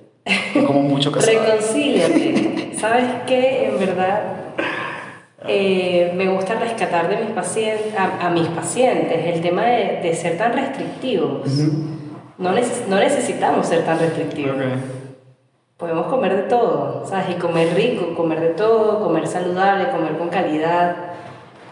[0.66, 1.38] Como mucho casabe.
[1.38, 2.72] Reconcíliate.
[2.78, 3.66] ¿Sabes qué?
[3.68, 4.22] En verdad,
[5.46, 10.14] eh, me gusta rescatar de mis pacientes, a, a mis pacientes el tema de, de
[10.14, 11.48] ser tan restrictivos.
[12.38, 14.56] no, neces- no necesitamos ser tan restrictivos.
[14.56, 14.62] Ok.
[15.80, 17.30] Podemos comer de todo, ¿sabes?
[17.30, 20.94] Y comer rico, comer de todo, comer saludable, comer con calidad.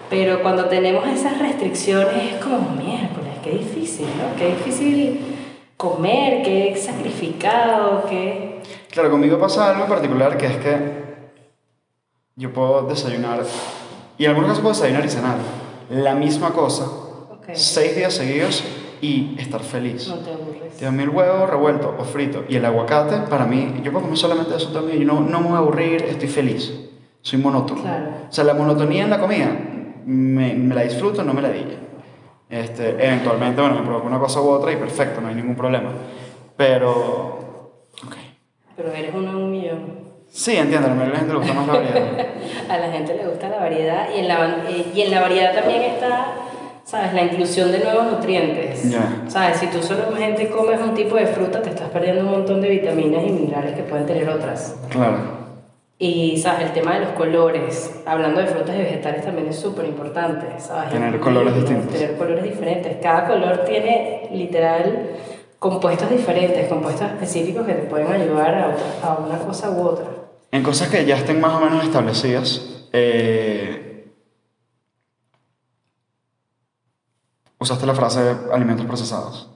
[0.08, 4.34] Pero cuando tenemos esas restricciones es como, miércoles, qué difícil, ¿no?
[4.38, 5.36] Qué difícil
[5.76, 8.62] comer, qué sacrificado, qué...
[8.90, 11.08] Claro, conmigo pasa algo en particular que es que
[12.36, 13.42] yo puedo desayunar,
[14.16, 15.36] y en algunos casos puedo desayunar y cenar,
[15.90, 16.84] la misma cosa,
[17.30, 17.50] Ok.
[17.52, 18.64] seis días seguidos
[19.00, 20.08] y estar feliz.
[20.08, 20.76] No te aburres.
[20.76, 24.56] Te mil huevo revuelto o frito y el aguacate, para mí, yo puedo comer solamente
[24.56, 26.72] eso también y no, no me voy a aburrir, estoy feliz.
[27.20, 27.82] Soy monótono.
[27.82, 28.06] Claro.
[28.28, 29.50] O sea, la monotonía en la comida,
[30.04, 31.76] me, me la disfruto, no me la diga.
[32.48, 35.90] Este, eventualmente, bueno, me provoco una cosa u otra y perfecto, no hay ningún problema.
[36.56, 37.72] Pero,
[38.04, 38.16] ok.
[38.76, 40.08] Pero eres uno en un millón.
[40.30, 42.26] Sí, entiendo, a la gente le gusta más la variedad.
[42.68, 44.58] A la gente le gusta la variedad y en la,
[44.94, 46.34] y en la variedad también está,
[46.88, 47.12] ¿sabes?
[47.12, 48.90] La inclusión de nuevos nutrientes.
[48.90, 49.24] Ya.
[49.28, 49.58] ¿Sabes?
[49.58, 53.26] Si tú solamente comes un tipo de fruta, te estás perdiendo un montón de vitaminas
[53.26, 54.74] y minerales que pueden tener otras.
[54.88, 55.38] Claro.
[55.98, 56.68] Y, ¿sabes?
[56.68, 60.90] El tema de los colores, hablando de frutas y vegetales también es súper importante, ¿sabes?
[60.90, 61.92] Tener colores distintos.
[61.92, 62.96] Tener colores diferentes.
[63.02, 65.10] Cada color tiene, literal,
[65.58, 70.06] compuestos diferentes, compuestos específicos que te pueden ayudar a, a una cosa u otra.
[70.52, 73.87] En cosas que ya estén más o menos establecidas, eh,
[77.58, 78.20] usaste la frase
[78.52, 79.50] alimentos procesados.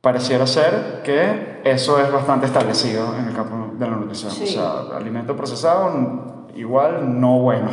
[0.00, 4.30] Pareciera ser que eso es bastante establecido en el campo de la nutrición.
[4.30, 4.44] Sí.
[4.44, 5.90] O sea, alimento procesado
[6.54, 7.68] igual no bueno.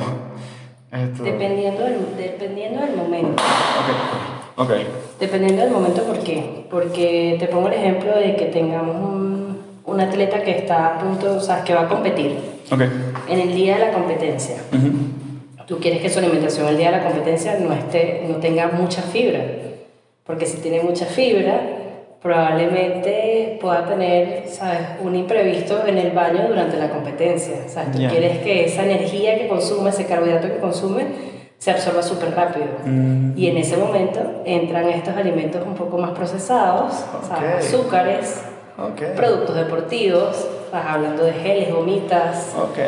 [0.91, 3.41] Esto- Dependiendo del, dependiendo del momento.
[4.57, 4.69] Ok.
[5.19, 6.67] Dependiendo del momento, ¿por qué?
[6.69, 11.37] Porque te pongo el ejemplo de que tengamos un, un atleta que está a punto,
[11.37, 12.37] o sea, que va a competir
[12.71, 12.81] Ok.
[13.27, 14.57] en el día de la competencia.
[14.71, 14.89] Ujú.
[15.67, 19.01] Tú quieres que su alimentación el día de la competencia no, esté, no tenga mucha
[19.01, 19.39] fibra,
[20.25, 21.61] porque si tiene mucha fibra,
[22.21, 27.67] probablemente pueda tener, ¿sabes?, un imprevisto en el baño durante la competencia.
[27.67, 27.91] ¿sabes?
[27.91, 28.09] Tú Ya.
[28.09, 31.05] quieres que esa energía que consume, ese carbohidrato que consume,
[31.57, 32.65] se absorba súper rápido.
[32.85, 33.37] Mm.
[33.37, 36.93] Y en ese momento entran estos alimentos un poco más procesados,
[37.27, 37.65] ¿sabes?
[37.65, 37.75] Ok.
[37.75, 38.41] azúcares,
[38.77, 39.15] Ok.
[39.15, 40.85] productos deportivos, ¿sabes?
[40.89, 42.79] hablando de geles, gomitas, Ok.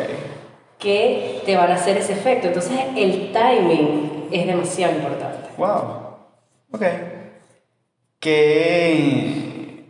[0.78, 2.48] Que te van a hacer ese efecto.
[2.48, 5.48] Entonces el timing es demasiado importante.
[5.56, 6.06] Wow.
[6.72, 6.82] Ok.
[8.18, 9.84] ¿Qué,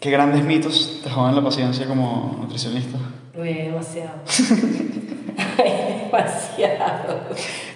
[0.00, 2.98] qué grandes mitos te jodan la paciencia como nutricionista?
[3.36, 4.12] Uy, demasiado.
[5.56, 7.20] demasiado.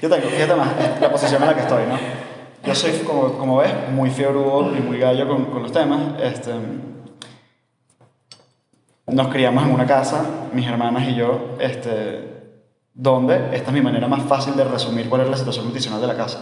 [0.03, 1.99] Yo tengo, fíjate más, la posición en la que estoy, ¿no?
[2.65, 6.21] Yo soy, como, como ves, muy fiebrudo y muy gallo con, con los temas.
[6.21, 6.53] Este,
[9.07, 12.55] nos criamos en una casa, mis hermanas y yo, este,
[12.95, 16.07] donde, esta es mi manera más fácil de resumir cuál es la situación nutricional de
[16.09, 16.41] la casa.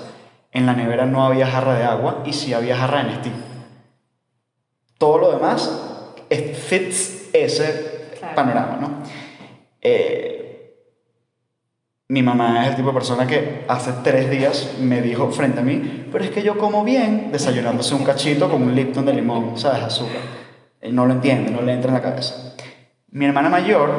[0.53, 3.33] En la nevera no había jarra de agua y sí había jarra de Nestí.
[4.99, 5.71] Todo lo demás
[6.31, 8.35] es- fits ese Claro.
[8.37, 8.91] panorama, ¿no?
[9.83, 10.41] Eh,
[12.09, 15.62] mi mamá es el tipo de persona que hace tres días me dijo frente a
[15.62, 19.59] mí, pero es que yo como bien desayunándose un cachito con un Lipton de limón,
[19.59, 19.83] ¿sabes?
[19.83, 20.21] Azúcar.
[20.81, 22.54] Él no lo entiende, no le entra en la cabeza.
[23.15, 23.93] Mi hermana mayor,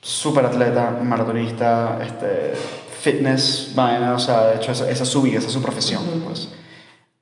[0.00, 2.54] súper atleta, maratonista, este,
[3.02, 6.02] fitness, vaina, o sea, de hecho esa, esa es su vida, esa es su profesión,
[6.24, 6.48] pues.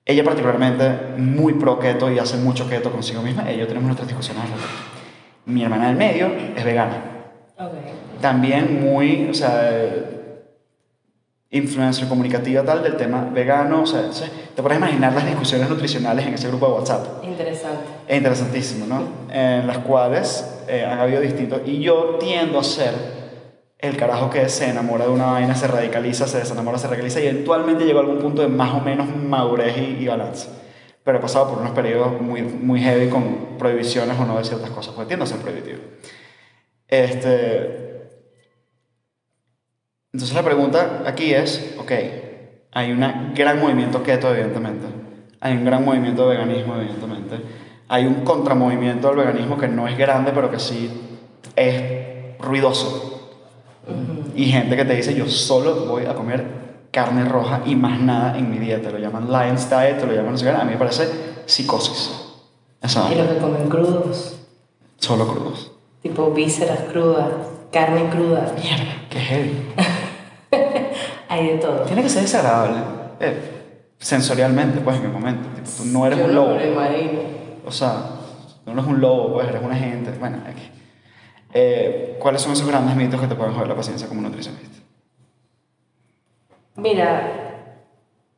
[0.04, 3.50] ella particularmente muy pro keto y hace mucho keto consigo misma.
[3.50, 4.76] Ella tenemos nuestras discusiones al respecto.
[5.46, 7.02] Mi hermana del medio es vegana.
[7.58, 7.72] Ok.
[8.20, 9.68] También muy, o sea,
[11.50, 13.82] influencer comunicativa tal del tema vegano.
[13.82, 17.24] O sea, se- te puedes imaginar las discusiones nutricionales en ese grupo de WhatsApp.
[17.24, 17.84] Interesante.
[18.08, 19.02] Es interesantísimo, ¿no?
[19.32, 21.60] En las cuales eh, han habido distintos.
[21.66, 22.92] Y yo tiendo a ser
[23.78, 27.26] el carajo que se enamora de una vaina, se radicaliza, se desenamora, se radicaliza y
[27.26, 30.48] eventualmente llegó a algún punto de más o menos madurez y, y balance.
[31.04, 34.70] Pero he pasado por unos periodos muy, muy heavy con prohibiciones o no de ciertas
[34.70, 35.78] cosas, porque tiendo a ser prohibitivo.
[36.88, 37.85] Este.
[40.16, 41.92] Entonces la pregunta aquí es: ok,
[42.72, 44.86] hay un gran movimiento keto, evidentemente.
[45.40, 47.36] Hay un gran movimiento de veganismo, evidentemente.
[47.88, 50.90] Hay un contramovimiento del veganismo que no es grande, pero que sí
[51.54, 53.30] es ruidoso.
[54.34, 56.46] Y gente que te dice, yo solo voy a comer
[56.90, 58.90] carne roja y más nada en mi dieta.
[58.90, 60.50] Lo llaman Lion's Diet, lo llaman no sé qué.
[60.52, 61.10] A mí me parece
[61.44, 62.10] psicosis.
[62.80, 64.38] Esa Y los que comen crudos,
[64.96, 65.72] Solo crudos.
[66.00, 67.28] tipo vísceras crudas,
[67.70, 69.52] carne cruda, Mierda, qué heavy.
[71.28, 71.80] hay de todo.
[71.82, 72.78] Tiene que ser desagradable.
[73.20, 73.52] eh,
[73.98, 75.48] sensorialmente, pues, en el momento.
[75.54, 76.54] Tipo, tú no eres Yo un no lobo.
[76.58, 77.20] lo imagino.
[77.66, 77.92] O sea,
[78.64, 80.10] tú no eres un lobo, pues, eres una gente.
[80.18, 80.70] Bueno, aquí.
[81.54, 84.76] Eh, ¿Cuáles son esos grandes mitos que te pueden joder la paciencia como nutricionista?
[86.76, 87.30] Mira,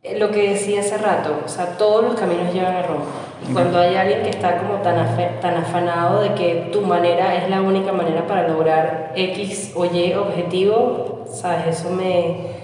[0.02, 3.04] eh, lo que decía hace rato, o sea, todos los caminos llevan a Roma.
[3.48, 4.96] Y cuando hay alguien que está como tan,
[5.40, 10.12] tan afanado de que tu manera es la única manera para lograr X o Y
[10.14, 11.78] objetivo, ¿sabes?
[11.80, 12.57] Eso me,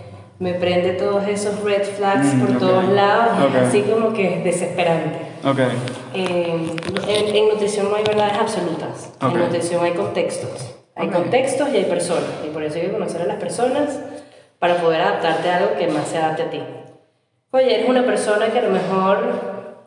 [0.44, 2.58] me prende todos esos red flags Mm, por ok.
[2.58, 3.54] todos lados y Ok.
[3.54, 5.18] es así como que es desesperante.
[5.42, 5.58] Ok.
[6.14, 6.66] Eh,
[7.08, 9.10] en, en nutrición no hay verdades absolutas.
[9.22, 10.74] En nutrición hay contextos.
[10.96, 12.28] Hay contextos y hay personas.
[12.46, 13.98] Y por eso hay que conocer a las personas
[14.58, 16.60] para poder adaptarte a algo que más se adapte a ti.
[17.52, 19.16] Oye, eres una persona que a lo mejor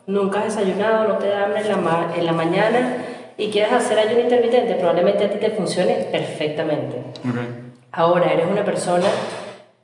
[0.06, 2.96] nunca has desayunado, no te da hambre en la, ma- en la mañana
[3.36, 6.96] y quieres hacer ayuno intermitente, probablemente a ti te funcione perfectamente.
[7.92, 9.06] Ahora eres una persona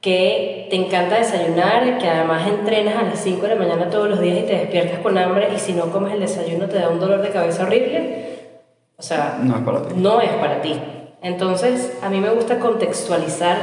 [0.04, 4.20] que te encanta desayunar, que además entrenas a las 5 de la mañana todos los
[4.20, 7.00] días y te despiertas con hambre y si no comes el desayuno te da un
[7.00, 8.26] dolor de cabeza horrible.
[8.98, 9.94] O sea, No es para ti.
[9.96, 10.78] no es para ti.
[11.22, 13.56] Entonces, a mí me gusta contextualizar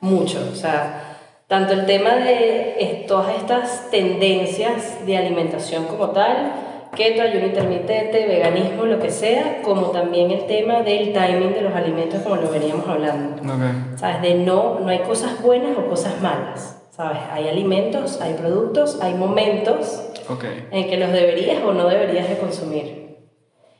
[0.00, 1.16] mucho, o sea,
[1.46, 6.54] tanto el tema de todas estas tendencias de alimentación como tal,
[6.94, 11.74] keto, ayuno intermitente, veganismo, lo que sea, como también el tema del timing de los
[11.74, 13.42] alimentos como lo veníamos hablando.
[13.42, 13.98] Ok.
[13.98, 14.22] ¿Sabes?
[14.22, 17.18] De no, no hay cosas buenas o cosas malas, ¿sabes?
[17.32, 20.44] Hay alimentos, hay productos, hay momentos Ok.
[20.70, 23.04] en que los deberías o no deberías de consumir.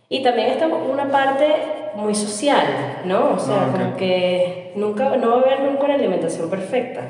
[0.09, 1.47] Y también está una parte
[1.95, 2.65] muy social,
[3.05, 3.33] ¿no?
[3.35, 3.81] O sea, Ah, ok.
[3.81, 7.01] como que nunca, no va a haber nunca una alimentación perfecta,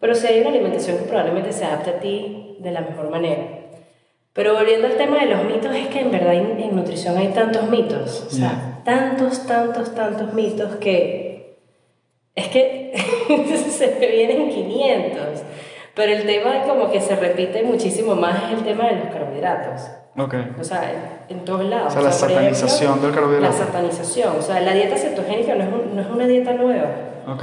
[0.00, 3.42] pero sí hay una alimentación que probablemente se adapte a ti de la mejor manera.
[4.34, 7.28] Pero volviendo al tema de los mitos, es que en verdad en, en nutrición hay
[7.28, 11.58] tantos mitos, o sea, tantos, tantos, tantos mitos que
[12.34, 12.94] es que
[13.70, 15.22] se me vienen 500.
[15.94, 19.82] Pero el tema como que se repite muchísimo más es el tema de los carbohidratos.
[20.16, 20.34] Ok.
[20.58, 20.90] O sea,
[21.28, 21.88] en, en todos lados.
[21.88, 23.42] O sea, la por ejemplo, satanización del carbohidrato.
[23.46, 24.36] La satanización.
[24.38, 26.86] O sea, la dieta cetogénica no es, un- no es una dieta nueva.
[27.28, 27.42] Ok.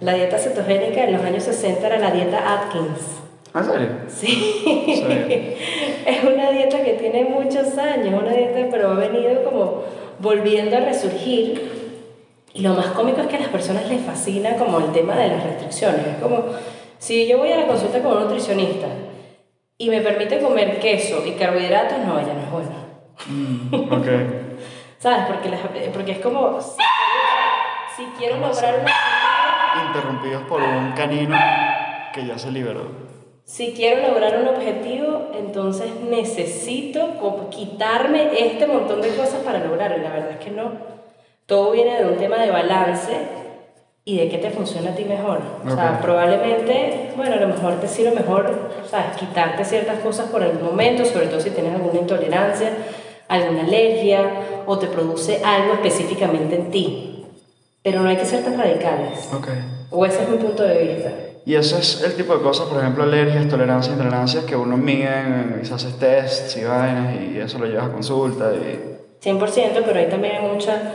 [0.00, 3.17] La dieta cetogénica en los años 60 era la dieta Atkins.
[3.54, 3.88] ¿En serio?
[4.08, 5.56] Sí.
[6.08, 9.82] Es una dieta que tiene muchos años, una dieta, pero ha venido como
[10.20, 11.76] volviendo a resurgir.
[12.54, 15.28] Y lo más cómico es que a las personas les fascina como el tema de
[15.28, 16.06] las restricciones.
[16.06, 16.44] Es como,
[16.98, 18.86] si yo voy a la consulta con un nutricionista
[19.76, 22.76] y me permite comer queso y carbohidratos, no, ella no es buena.
[23.26, 24.06] Mm, ok.
[24.98, 25.26] ¿Sabes?
[25.28, 25.60] Porque, las-
[25.92, 26.80] porque es como, si,
[27.96, 31.36] si quiero lograr una Interrumpidos por un canino
[32.14, 33.08] que ya se liberó.
[33.48, 37.14] Si quiero lograr un objetivo, entonces necesito
[37.48, 39.96] quitarme este montón de cosas para lograrlo.
[39.96, 40.72] La verdad es que no.
[41.46, 43.10] Todo viene de un tema de balance
[44.04, 45.40] y de qué te funciona a ti mejor.
[45.66, 49.16] O sea, probablemente, bueno, a lo mejor te sirve mejor, ¿sabes?
[49.16, 52.70] Quitarte ciertas cosas por algún momento, sobre todo si tienes alguna intolerancia,
[53.28, 54.24] alguna alergia
[54.66, 57.24] o te produce algo específicamente en ti.
[57.82, 59.30] Pero no hay que ser tan radicales.
[59.32, 59.48] Ok.
[59.90, 61.10] O ese es mi punto de vista.
[61.48, 65.62] Y ese es el tipo de cosas, por ejemplo, alergias, tolerancias, intolerancias, que uno mide
[65.62, 68.98] y se hace tests y vainas y eso lo llevas a consulta y...
[69.26, 70.92] 100%, pero ahí también hay mucha,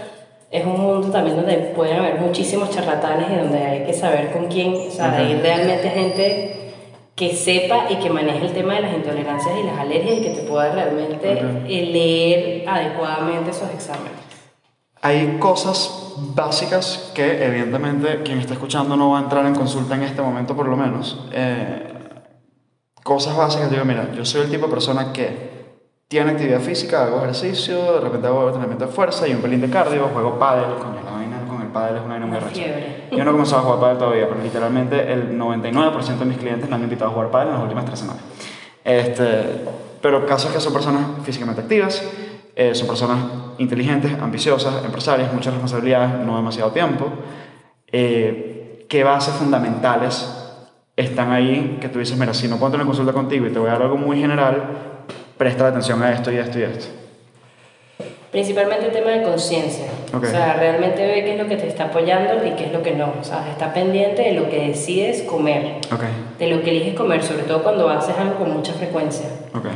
[0.51, 4.45] es un mundo también donde pueden haber muchísimos charlatanes y donde hay que saber con
[4.45, 6.72] quién, o sea, hay realmente gente
[7.16, 10.30] que sepa y que maneje el tema de las intolerancias y las alergias y que
[10.30, 11.32] te pueda realmente
[11.68, 14.33] eh, leer adecuadamente esos exámenes.
[15.06, 20.04] Hay cosas básicas que evidentemente quien está escuchando no va a entrar en consulta en
[20.04, 21.28] este momento por lo menos.
[21.34, 21.93] Eh,
[23.04, 25.76] cosas básicas, digo, mira, yo soy el tipo de persona que
[26.08, 29.70] tiene actividad física, hago ejercicio, de repente hago entrenamiento de fuerza y un pelín de
[29.70, 33.10] cardio, juego pádel, coño, la vaina con el pádel es una vaina muy fiebre.
[33.12, 36.70] Yo no he comenzado a jugar pádel todavía, pero literalmente el 99% de mis clientes
[36.70, 38.24] me han invitado a jugar pádel en las últimas tres semanas.
[38.86, 39.66] Este,
[40.01, 42.01] pero casos que son personas físicamente activas,
[42.56, 47.08] eh, son personas inteligentes, ambiciosas, empresarias, muchas responsabilidades, no demasiado tiempo.
[47.91, 50.30] Eh, ¿Qué bases fundamentales
[50.95, 53.70] están ahí que tú dices, mira, si no puedo tener consulta contigo y te voy
[53.70, 54.64] a dar algo muy general,
[55.38, 56.86] presta atención a esto y esto y esto?
[58.32, 59.86] Principalmente el tema de conciencia.
[60.12, 60.24] Ok.
[60.24, 62.82] O sea, realmente ve qué es lo que te está apoyando y qué es lo
[62.82, 63.14] que no.
[63.22, 65.82] O sea, está pendiente de lo que decides comer,
[66.39, 69.28] de lo que eliges comer, sobre todo cuando haces algo con mucha frecuencia.
[69.54, 69.68] ok.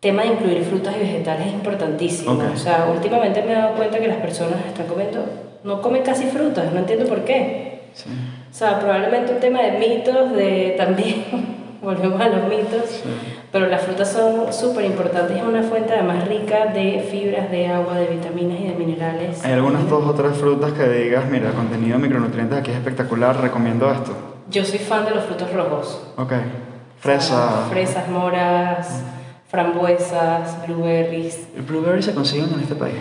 [0.00, 2.32] Tema de incluir frutas y vegetales es importantísimo.
[2.32, 2.42] Ok.
[2.54, 5.24] O sea, últimamente me he dado cuenta que las personas están comiendo,
[5.62, 7.82] no comen casi frutas, no entiendo por qué.
[7.94, 8.08] Sí.
[8.50, 11.24] O sea, probablemente un tema de mitos, de también,
[11.82, 13.10] volvemos a los mitos, Sí.
[13.52, 17.94] pero las frutas son súper importantes, es una fuente además rica de fibras, de agua,
[17.96, 19.44] de vitaminas y de minerales.
[19.44, 22.76] ¿Hay algunas dos o tres frutas que digas, mira, el contenido de micronutrientes aquí es
[22.78, 24.12] espectacular, recomiendo esto?
[24.50, 26.02] Yo soy fan de los frutos rojos.
[26.16, 26.32] Ok.
[26.98, 27.66] Fresa.
[27.70, 29.02] Fresas, moras,
[29.50, 31.48] frambuesas, blueberries.
[31.56, 32.94] ¿El blueberry se consiguen en este país?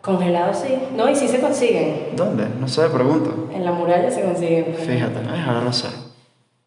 [0.00, 0.74] Congelados sí.
[0.96, 2.10] No, y sí se consiguen.
[2.16, 2.46] ¿Dónde?
[2.60, 3.48] No sé, pregunto.
[3.54, 4.74] En la muralla se consiguen.
[4.74, 5.88] Fíjate, ahora lo sé.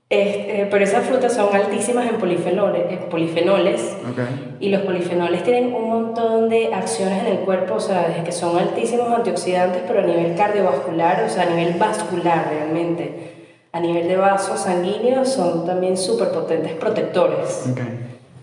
[0.09, 4.19] Este, pero esas frutas son altísimas en polifenoles, en polifenoles Ok.
[4.61, 8.31] y los polifenoles tienen un montón de acciones en el cuerpo, o sea, desde que
[8.31, 13.33] son altísimos antioxidantes, pero a nivel cardiovascular, o sea, a nivel vascular realmente.
[13.73, 17.65] A nivel de vasos sanguíneos son también súper potentes protectores.
[17.69, 17.81] Ok.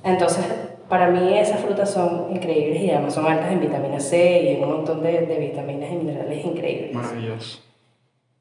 [0.04, 0.44] Entonces,
[0.88, 4.62] para mí esas frutas son increíbles y además son altas en vitamina C y en
[4.64, 6.92] un montón de, de vitaminas y minerales increíbles.
[6.94, 7.60] Maravilloso.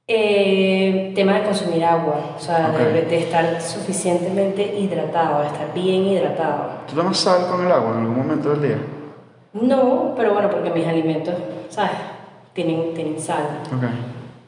[0.05, 2.77] Eh, tema de consumir agua, o sea, Ok.
[2.79, 6.71] de, de estar suficientemente hidratado, de estar bien hidratado.
[6.89, 8.77] ¿Tú tomas sal con el agua en algún momento del día?
[9.53, 11.35] No, pero bueno, porque mis alimentos,
[11.69, 11.91] ¿sabes?
[12.51, 13.61] Tienen, tienen sal.
[13.73, 13.83] Ok.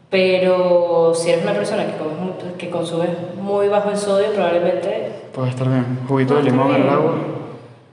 [0.10, 3.08] Pero si eres una persona que, comes que consume
[3.42, 6.00] muy bajo el sodio, probablemente Puede estar bien.
[6.08, 7.16] ¿Juguito de limón en el agua?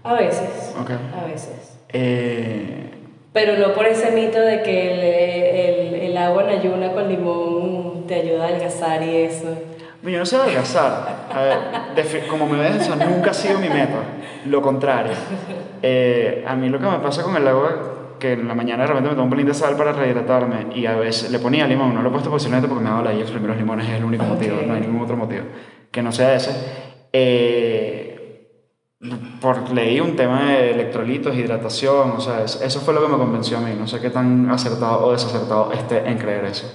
[0.04, 0.90] a veces, Ok.
[0.90, 1.78] a veces.
[1.88, 2.90] Eh,
[3.32, 8.04] Pero no por ese mito de que el, el, el agua en ayuna con limón
[8.06, 9.46] te ayuda a adelgazar y eso.
[10.02, 11.26] yo no sé adelgazar.
[11.34, 13.98] A ver, como me ves, eso nunca ha sido mi meta.
[14.46, 15.12] Lo contrario.
[15.82, 17.70] Eh, a mí lo que me pasa con el agua,
[18.22, 20.86] que en la mañana de repente me tomo un pelín de sal para rehidratarme y
[20.86, 23.12] a veces le ponía limón, no lo he puesto posiblemente porque me ha dado la
[23.14, 24.66] exprimir los limones, es el único motivo, Ok.
[24.66, 25.42] no hay ningún otro motivo
[25.90, 26.52] que no sea ese.
[27.12, 28.46] Eh,
[29.40, 33.18] por, leí un tema de electrolitos, hidratación, o sea, es- eso fue lo que me
[33.18, 33.72] convenció a mí.
[33.76, 36.70] No sé qué tan acertado o desacertado esté en creer eso.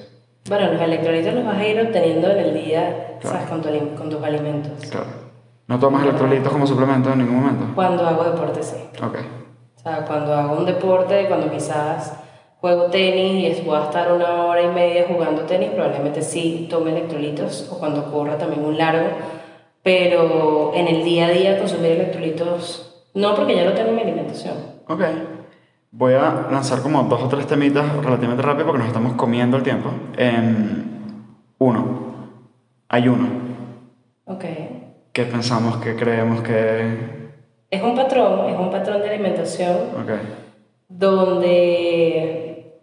[0.50, 3.38] Bueno, los electrolitos los vas a ir obteniendo en el día, Claro.
[3.38, 3.50] ¿sabes?
[3.50, 4.74] Con, tu con tus alimentos.
[4.90, 5.08] Claro.
[5.68, 7.66] ¿No tomas electrolitos como suplemento en ningún momento?
[7.76, 8.76] Cuando hago deporte, sí.
[9.02, 9.18] Ok.
[9.88, 12.20] O sea, cuando hago un deporte, cuando quizás
[12.60, 16.92] juego tenis y voy a estar una hora y media jugando tenis, probablemente sí tome
[16.92, 19.08] electrolitos o cuando corra también un largo.
[19.84, 24.02] Pero en el día a día consumir electrolitos, no porque ya lo tengo en mi
[24.02, 24.56] alimentación.
[24.90, 25.04] Ok.
[25.92, 29.64] Voy a lanzar como dos o tres temitas relativamente rápido porque nos estamos comiendo el
[29.64, 29.90] tiempo.
[30.18, 30.84] Em,
[31.60, 31.86] uno,
[32.90, 33.30] ayuno.
[34.26, 34.44] Ok.
[35.14, 37.27] ¿Qué pensamos, qué creemos que...
[37.70, 40.12] Es un patrón, es un patrón de alimentación Ok.
[40.88, 42.74] donde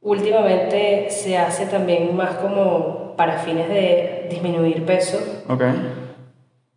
[0.00, 5.18] últimamente se hace también más como para fines de disminuir peso.
[5.48, 5.62] Ok.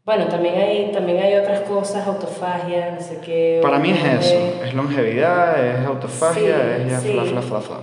[0.05, 3.60] Bueno, también hay, también hay otras cosas, autofagia, no sé qué.
[3.62, 4.64] Para mí es eh, eso.
[4.66, 7.12] Es longevidad, es autofagia, Sí, es ya sí.
[7.14, 7.78] fla, fla, fla, fla.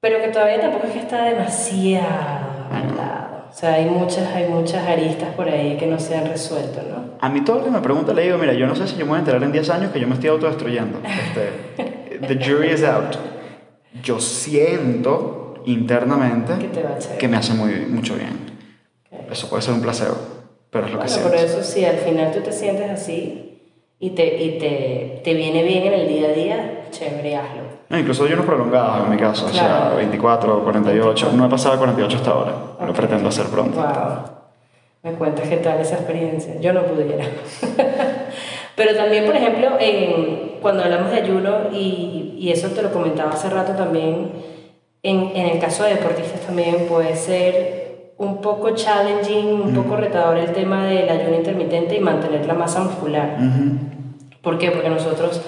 [0.00, 2.06] Pero que todavía tampoco es que está demasiado.
[3.50, 7.16] O sea, hay muchas, hay muchas aristas por ahí que no se han resuelto, ¿no?
[7.20, 9.04] A mí todo el que me pregunta le digo, mira, yo no sé si yo
[9.06, 10.98] me voy a enterar en 10 años que yo me estoy autodestruyendo.
[11.04, 13.16] Este, the jury is out.
[14.02, 18.38] Yo siento internamente Que que me hace muy, mucho bien.
[19.10, 19.32] Ok.
[19.32, 20.16] Eso puede ser un placebo,
[20.70, 21.30] pero es lo que Bueno, siento.
[21.30, 23.55] por eso sí, al final tú te sientes así
[23.98, 27.62] y te, y te, te viene bien en el día a día, chévere, hazlo.
[27.88, 29.96] No, incluso ayunos prolongados en mi caso, o sea, Claro.
[29.96, 31.32] 24, 48.
[31.34, 32.96] No he pasado de 48 hasta ahora, lo Ok.
[32.96, 33.78] pretendo hacer pronto.
[33.80, 34.36] Wow.
[35.02, 36.60] Me cuentas qué tal esa experiencia.
[36.60, 37.24] Yo no pudiera.
[38.76, 43.30] Pero también, por ejemplo, en- cuando hablamos de ayuno, y, y eso te lo comentaba
[43.30, 44.32] hace rato también,
[45.02, 47.85] en, en el caso de deportistas también puede ser
[48.18, 52.80] un poco challenging, un poco retador el tema del ayuno intermitente y mantener la masa
[52.80, 53.36] muscular.
[54.42, 54.70] ¿Por qué?
[54.70, 55.42] Porque nosotros,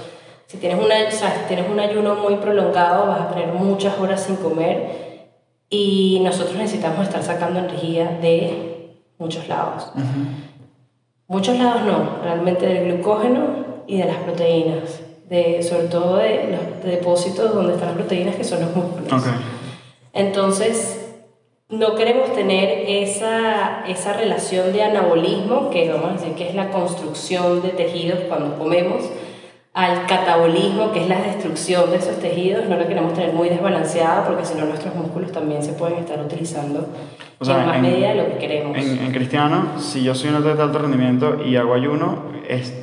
[0.46, 3.98] si tienes, una, o sea, si tienes un ayuno muy prolongado, vas a tener muchas
[3.98, 5.08] horas sin comer
[5.70, 9.90] y nosotros necesitamos estar sacando energía de muchos lados.
[11.26, 16.84] Muchos lados no, realmente del glucógeno y de las proteínas, de, sobre todo de los
[16.84, 19.24] depósitos donde están las proteínas que son los músculos.
[20.12, 20.97] Entonces,
[21.70, 26.70] no queremos tener esa, esa relación de anabolismo, que vamos a decir que es la
[26.70, 29.04] construcción de tejidos cuando comemos,
[29.74, 34.24] al catabolismo, que es la destrucción de esos tejidos, no la queremos tener muy desbalanceada
[34.26, 36.86] porque si no nuestros músculos también se pueden estar utilizando
[37.38, 38.76] O sea, en más en- medida de lo que queremos.
[38.76, 42.74] En, en cristiano, si yo soy un atleta de alto rendimiento y hago ayuno, es,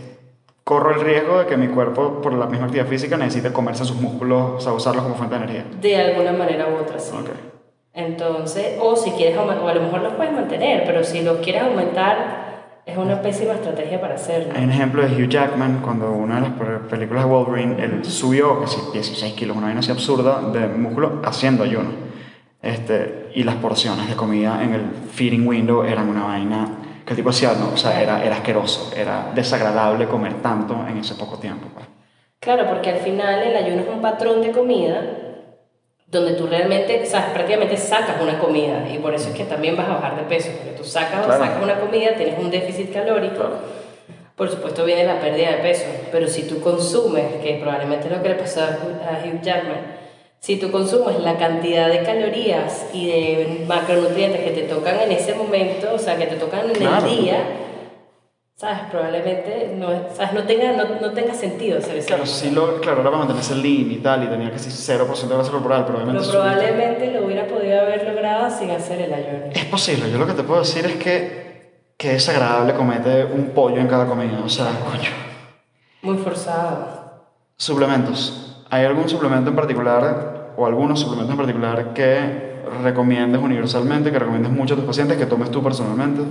[0.63, 3.99] corro el riesgo de que mi cuerpo, por la misma actividad física, necesite comerse sus
[3.99, 5.65] músculos, o sea, usarlos como fuente de energía.
[5.81, 7.11] De alguna manera u otra, sí.
[7.19, 7.54] Ok.
[7.95, 11.37] Entonces, o si quieres aumentar, o a lo mejor los puedes mantener, pero si los
[11.37, 12.45] quieres aumentar,
[12.85, 14.53] es una pésima estrategia para hacerlo.
[14.55, 18.05] Hay un ejemplo de Hugh Jackman, cuando una de las pe- películas de Wolverine, él
[18.05, 21.89] subió casi 16 kilos, una vaina así absurda de músculo haciendo ayuno.
[22.61, 24.81] Este, y las porciones de comida en el
[25.11, 26.67] feeding window eran una vaina
[27.05, 30.97] que el tipo hacía, no, o sea, era, era asqueroso, era desagradable comer tanto en
[30.97, 31.67] ese poco tiempo.
[31.73, 31.85] pues.
[32.39, 35.01] Claro, porque al final el ayuno es un patrón de comida
[36.15, 39.75] donde tú realmente, o sea, prácticamente sacas una comida y por eso es que también
[39.75, 41.43] vas a bajar de peso, porque tú sacas, Claro.
[41.43, 43.43] sacas una comida, tienes un déficit calórico,
[44.35, 48.21] por supuesto viene la pérdida de peso, pero si tú consumes, que probablemente es lo
[48.23, 49.95] que le pasó a Hugh- a Hugh Jackman,
[50.39, 55.33] si tú consumes la cantidad de calorías y de macronutrientes que te tocan en ese
[55.33, 57.07] momento, o sea, que te tocan en Claro.
[57.07, 57.37] el día,
[58.55, 58.79] ¿sabes?
[58.89, 60.33] Probablemente no, ¿sabes?
[60.33, 62.07] no, tenga, no, no tenga sentido hacer eso.
[62.07, 65.35] Claro, sí lo, claro, era para mantenerse lean y tal, y tenía casi 0% de
[65.35, 66.25] grasa corporal, pero obviamente...
[66.25, 69.45] Pero probablemente lo hubiera podido haber logrado sin hacer el ayuno.
[69.51, 73.49] Es posible, yo lo que te puedo decir es que, que es agradable comete un
[73.49, 75.09] pollo en cada comida, o sea, coño.
[76.01, 77.25] Muy forzado.
[77.57, 78.63] Suplementos.
[78.69, 84.51] ¿Hay algún suplemento en particular, o algunos suplementos en particular que recomiendes universalmente, que recomiendes
[84.51, 86.21] mucho a tus pacientes, que tomes tú personalmente?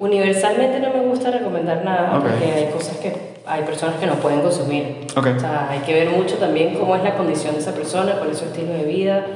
[0.00, 3.12] Universalmente no me gusta recomendar nada porque hay cosas que
[3.46, 5.06] hay personas que no pueden consumir.
[5.14, 8.30] O sea, hay que ver mucho también cómo es la condición de esa persona, cuál
[8.30, 9.26] es su estilo de vida,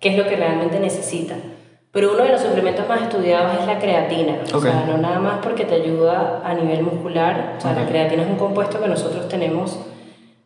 [0.00, 1.34] qué es lo que realmente necesita.
[1.92, 4.38] Pero uno de los suplementos más estudiados es la creatina.
[4.54, 4.62] O Ok.
[4.62, 7.56] sea, no nada más porque te ayuda a nivel muscular.
[7.58, 9.78] O sea, la creatina es un compuesto que nosotros tenemos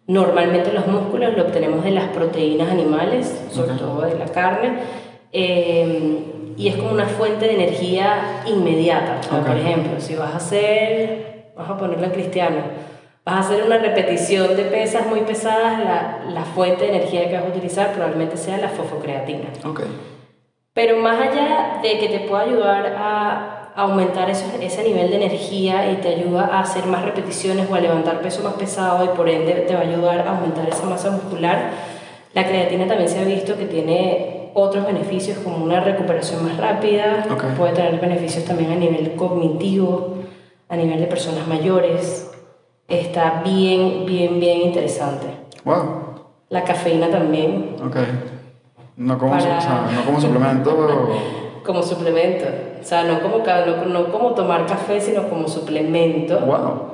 [0.09, 4.78] normalmente en los músculos, lo obtenemos de las proteínas animales, sobre todo de la carne.
[5.30, 9.18] eh, y es como una fuente de energía inmediata.
[9.20, 9.46] O sea, Ok.
[9.46, 12.57] Por ejemplo, si vas a hacer, vamos a ponerlo en cristiano,
[13.24, 17.34] vas a hacer una repetición de pesas muy pesadas, la, la fuente de energía que
[17.36, 19.48] vas a utilizar probablemente sea la fosfocreatina.
[19.64, 19.82] Ok.
[20.72, 25.90] Pero más allá de que te pueda ayudar a aumentar eso- ese nivel de energía
[25.90, 29.28] y te ayuda a hacer más repeticiones o a levantar peso más pesado y por
[29.28, 31.70] ende te va a ayudar a aumentar esa masa muscular,
[32.34, 37.26] la creatina también se ha visto que tiene otros beneficios como una recuperación más rápida,
[37.30, 37.44] Ok.
[37.57, 40.14] puede tener beneficios también a nivel cognitivo,
[40.68, 42.30] a nivel de personas mayores.
[42.88, 45.26] Está bien, bien, bien interesante.
[45.64, 46.02] Wow.
[46.50, 47.96] La cafeína también, Ok.
[48.96, 51.09] No como, Para- o sea, no como suplemento, pero...
[51.64, 52.44] como suplemento.
[52.80, 56.38] O sea, no como, no, no como tomar café, sino como suplemento.
[56.38, 56.92] Wow.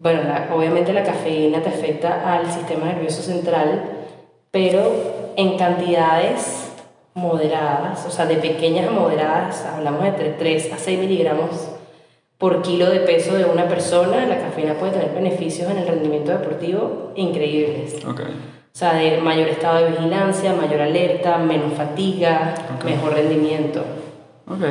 [0.00, 3.84] Bueno, la- obviamente la cafeína te afecta al sistema nervioso central,
[4.50, 4.80] pero
[5.36, 6.72] en cantidades
[7.14, 11.50] moderadas, o sea, de pequeñas a moderadas, hablamos de entre 3 a 6 miligramos
[12.38, 16.32] por kilo de peso de una persona, la cafeína puede tener beneficios en el rendimiento
[16.32, 18.04] deportivo increíbles.
[18.06, 18.20] Ok.
[18.20, 23.80] O sea, de mayor estado de vigilancia, mayor alerta, menos fatiga, mejor rendimiento.
[24.46, 24.64] Ok.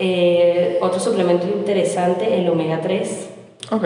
[0.00, 3.30] Eh, otro suplemento interesante, el omega 3.
[3.70, 3.84] Ok.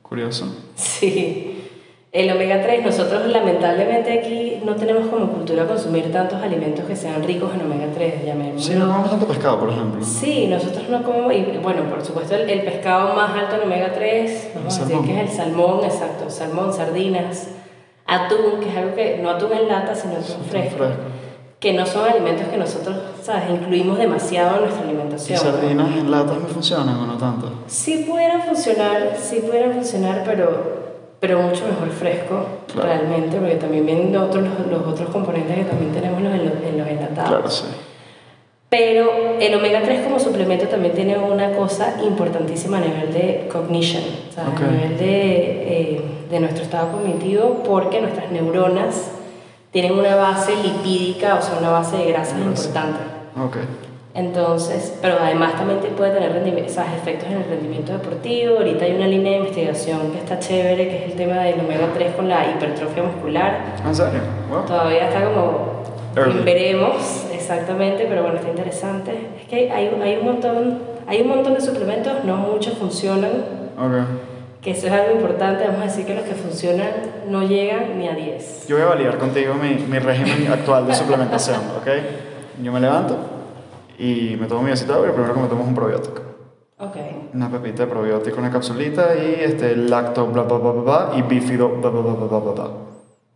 [0.00, 0.46] Curioso.
[0.74, 1.49] Sí.
[2.12, 7.22] El omega 3, nosotros lamentablemente aquí no tenemos como cultura consumir tantos alimentos que sean
[7.22, 8.60] ricos en omega 3, llamémoslo.
[8.60, 10.04] Sí, no comemos tanto pescado, por ejemplo.
[10.04, 13.92] Sí, nosotros no comemos, y bueno, por supuesto el, el pescado más alto en omega
[13.92, 17.50] 3, vamos a decir que es el salmón, exacto, salmón, sardinas,
[18.06, 20.96] atún, que es algo que, no atún en lata, sino atún fresco, fresco.
[21.60, 25.38] que no son alimentos que nosotros, ¿sabes?, incluimos demasiado en nuestra ¿Y alimentación.
[25.38, 27.52] sardinas en latas me funcionan o no tanto?
[27.68, 30.79] Sí pudieran funcionar, sí pudieran funcionar, pero,
[31.20, 32.88] pero mucho mejor fresco, Claro.
[32.88, 36.54] realmente, porque también vienen otros, los, los otros componentes que también tenemos los, en los,
[36.64, 37.28] en los enlatados.
[37.30, 37.64] Claro, sí.
[38.70, 39.10] Pero
[39.40, 44.32] el omega 3 como suplemento también tiene una cosa importantísima a nivel de cognition, o
[44.32, 44.60] sea, Ok.
[44.62, 46.00] a nivel de, eh,
[46.30, 49.10] de nuestro estado cognitivo, porque nuestras neuronas
[49.72, 52.48] tienen una base lipídica, o sea, una base de grasas Grasa.
[52.68, 52.98] importante.
[53.44, 53.56] Ok.
[54.12, 56.30] Entonces, pero además también te puede tener
[56.68, 58.58] sea, efectos en el rendimiento deportivo.
[58.58, 61.88] Ahorita hay una línea de investigación que está chévere, que es el tema del omega
[61.94, 63.60] 3 con la hipertrofia muscular.
[63.86, 64.20] ¿En serio?
[64.50, 64.64] Wow.
[64.66, 65.80] Todavía está como...
[66.16, 66.42] Early.
[66.42, 69.12] Veremos exactamente, pero bueno, está interesante.
[69.40, 73.30] Es que hay, hay un montón, Hay un montón de suplementos, no muchos funcionan,
[73.78, 74.60] Ok.
[74.60, 75.64] que eso es algo importante.
[75.64, 76.90] Vamos a decir que los que funcionan
[77.28, 78.66] no llegan ni a 10.
[78.66, 81.88] Yo voy a validar contigo mi, mi régimen actual de suplementación, ¿ok?
[82.60, 83.16] Yo me levanto
[84.00, 86.22] y me tomo mi vasito de agua y primero que me tomo es un probiótico.
[86.78, 86.96] Ok.
[87.34, 91.22] Una pepita de probiótico, una capsulita y este lacto, bla, bla, bla, bla, bla, y
[91.22, 92.70] bífido, bla, bla, bla, bla, bla, bla, bla.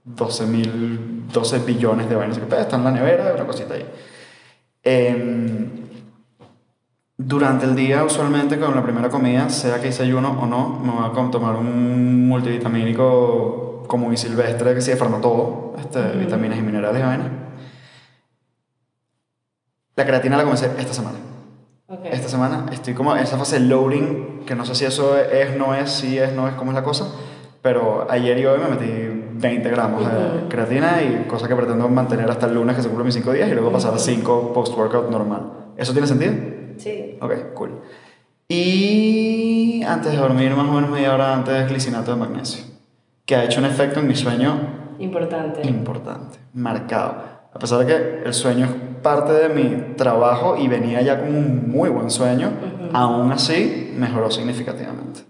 [0.05, 3.87] 12 mil, 12 billones de vainas que pues, están en la nevera, una cosita ahí.
[4.83, 5.69] Em,
[7.19, 10.93] durante el día, usualmente con la primera comida, sea que hice ayuno o no, me
[10.93, 16.63] voy a tomar un multivitamínico común y silvestre que sí de farmatodo, este, vitaminas y
[16.63, 17.44] minerales y vainas.
[19.97, 21.19] La creatina la comencé esta semana.
[22.05, 25.57] Esta semana estoy como en esa fase de loading, que no sé si eso es,
[25.57, 27.07] no es, si es, no es, cómo es la cosa,
[27.63, 32.29] pero ayer y hoy me metí 20 gramos de creatina y cosa que pretendo mantener
[32.31, 35.11] hasta el lunes que se cumplen mis 5 días y luego pasar a 5 post-workout
[35.11, 35.53] normal.
[35.77, 36.33] ¿Eso tiene sentido?
[36.79, 37.19] Sí.
[37.21, 37.81] Ok, cool.
[38.49, 42.65] Y antes de dormir, más o menos media hora antes, glicinato de magnesio,
[43.25, 44.59] que ha hecho un efecto en mi sueño
[44.99, 45.67] Importante.
[45.69, 47.17] importante, marcado.
[47.53, 48.73] A pesar de que el sueño es
[49.05, 52.91] parte de mi trabajo y venía ya con un muy buen sueño, Ujú.
[52.97, 55.21] aún así mejoró significativamente.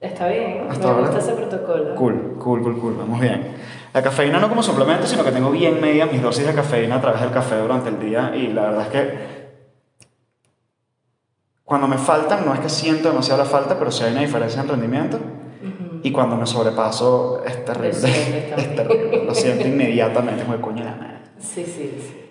[0.00, 0.68] Está bien.
[0.70, 1.94] Hasta Me gusta ese protocolo.
[1.96, 3.54] Cool, cool, cool, cool, vamos bien.
[3.92, 7.00] La cafeína no como suplemento, sino que tengo bien medidas mis dosis de cafeína a
[7.00, 9.36] través del café durante el día y la verdad es que
[11.64, 14.60] cuando me faltan, no es que siento demasiado la falta, pero sí hay una diferencia
[14.62, 16.00] en rendimiento Ujú.
[16.02, 17.98] y cuando me sobrepaso es terrible.
[18.56, 19.24] Es terrible.
[19.24, 21.16] Lo siento inmediatamente, como coño la madre.
[21.38, 22.25] Sí, sí, sí.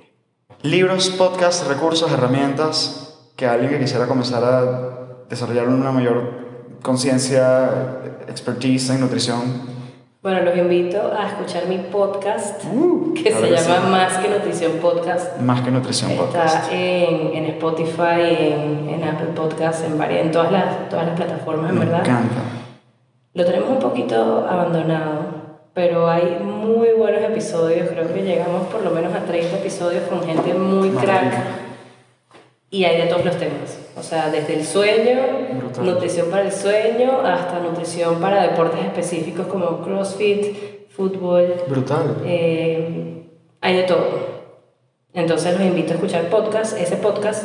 [0.66, 8.90] Libros, podcasts, recursos, herramientas que alguien que quisiera comenzar a desarrollar una mayor conciencia, expertise
[8.90, 9.40] en nutrición.
[10.24, 13.90] Bueno, los invito a escuchar mi podcast Uh, que se llama.
[13.90, 15.40] Más que Nutrición Podcast.
[15.40, 16.72] Más que nutrición Está podcast.
[16.72, 21.70] en, en Spotify, en, en Apple Podcasts, en, varias, en todas, las, todas las plataformas,
[21.70, 22.00] en Me verdad.
[22.00, 22.42] encanta.
[23.36, 25.45] Lo tenemos un poquito abandonado,
[25.76, 27.88] pero hay muy buenos episodios.
[27.90, 31.34] Creo que llegamos por lo menos a 30 episodios con gente muy crack.
[32.72, 33.78] Y hay de todos los temas.
[33.96, 35.20] O sea, desde el sueño,
[35.60, 35.86] Brutal.
[35.86, 41.54] nutrición para el sueño, hasta nutrición para deportes específicos como CrossFit, fútbol.
[41.68, 42.18] Brutal.
[42.26, 43.24] Eh,
[43.62, 44.08] hay de todo.
[45.14, 46.78] Entonces los invito a escuchar podcast.
[46.78, 47.44] Ese podcast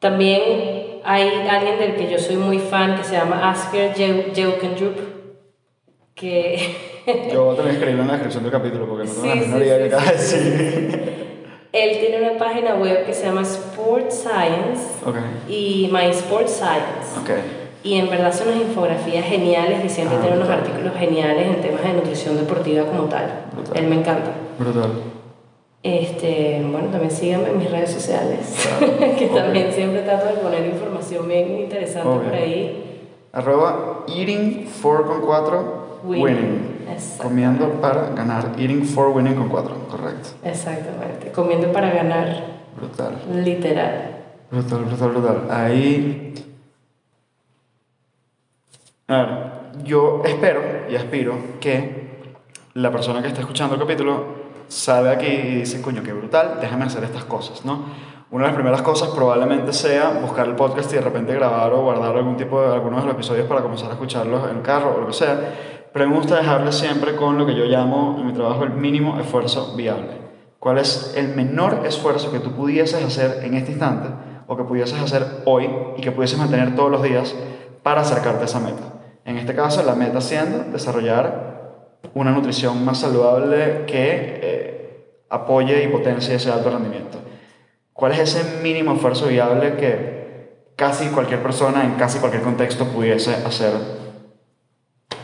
[0.00, 4.96] también hay alguien del que yo soy muy fan que se llama Asker Jeu- Jeukendrup,
[6.14, 6.74] que
[7.32, 9.28] Yo voy a tener que escribirlo en la descripción del capítulo porque no tengo Sí,
[9.40, 10.36] la menor idea que acabas de sí.
[10.50, 11.18] decir.
[11.72, 15.16] él tiene una página web que se llama Sport Science Ok,
[15.48, 17.18] y My Sport Science.
[17.22, 17.30] ok.
[17.84, 20.64] Y en verdad son unas infografías geniales y siempre Ah, tiene unos brutal.
[20.66, 23.44] artículos geniales en temas de nutrición deportiva como tal.
[23.54, 23.76] Brutal.
[23.76, 24.32] Él me encanta.
[24.58, 24.90] Brutal.
[25.84, 28.40] Este, bueno, también síganme en mis redes sociales,
[29.16, 29.36] que Obvio.
[29.42, 32.22] también siempre trato de poner información bien interesante Obvio.
[32.24, 32.84] por ahí.
[33.32, 36.24] Arroba eating for con 4 Winning.
[36.24, 36.77] winning.
[36.92, 37.24] Exacto.
[37.24, 38.52] Comiendo para ganar.
[38.58, 39.88] Eating for winning con 4.
[39.90, 40.28] Correcto.
[40.44, 42.44] Exactamente, comiendo para ganar,
[42.76, 43.18] Brutal.
[43.44, 44.16] literal.
[44.50, 45.46] Brutal, brutal, brutal.
[45.50, 46.34] Ahí.
[49.08, 49.28] A ver,
[49.84, 50.60] yo espero
[50.90, 52.08] y aspiro que
[52.74, 56.84] la persona que está escuchando el capítulo sabe aquí y dice, coño, qué brutal, déjame
[56.84, 57.84] hacer estas cosas, ¿no?
[58.30, 61.80] Una de las primeras cosas probablemente sea buscar el podcast y de repente grabar o
[61.82, 64.94] guardar algún tipo de algunos de los episodios para comenzar a escucharlos en el carro
[64.96, 65.77] o lo que sea.
[65.92, 69.18] Pero me gusta dejarles siempre con lo que yo llamo en mi trabajo el mínimo
[69.18, 70.28] esfuerzo viable.
[70.58, 74.08] ¿Cuál es el menor esfuerzo que tú pudieses hacer en este instante
[74.46, 77.34] o que pudieses hacer hoy y que pudieses mantener todos los días
[77.82, 78.94] para acercarte a esa meta?
[79.24, 85.88] En este caso, la meta siendo desarrollar una nutrición más saludable que eh, apoye y
[85.88, 87.18] potencie ese alto rendimiento.
[87.92, 93.34] ¿Cuál es ese mínimo esfuerzo viable que casi cualquier persona en casi cualquier contexto pudiese
[93.34, 93.72] hacer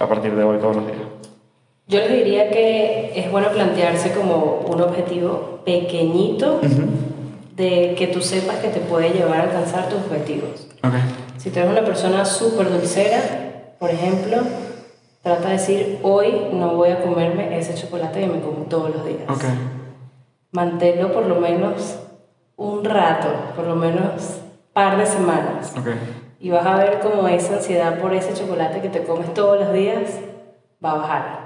[0.04, 0.98] a partir de hoy todos los días?
[1.86, 6.60] Yo les diría que es bueno plantearse como un objetivo pequeñito
[7.56, 10.66] de que tú sepas que te puede llevar a alcanzar tus objetivos.
[10.82, 10.94] Ok.
[11.36, 14.38] Si tú eres una persona súper dulcera, por ejemplo,
[15.22, 19.04] trata de decir, hoy no voy a comerme ese chocolate que me como todos los
[19.04, 19.28] días.
[19.28, 19.44] Ok.
[20.52, 21.98] Manténlo por lo menos
[22.56, 24.40] un rato, por lo menos
[24.72, 25.74] par de semanas.
[25.76, 25.88] Ok.
[26.44, 29.72] Y vas a ver cómo esa ansiedad por ese chocolate que te comes todos los
[29.72, 30.20] días
[30.84, 31.44] va a bajar.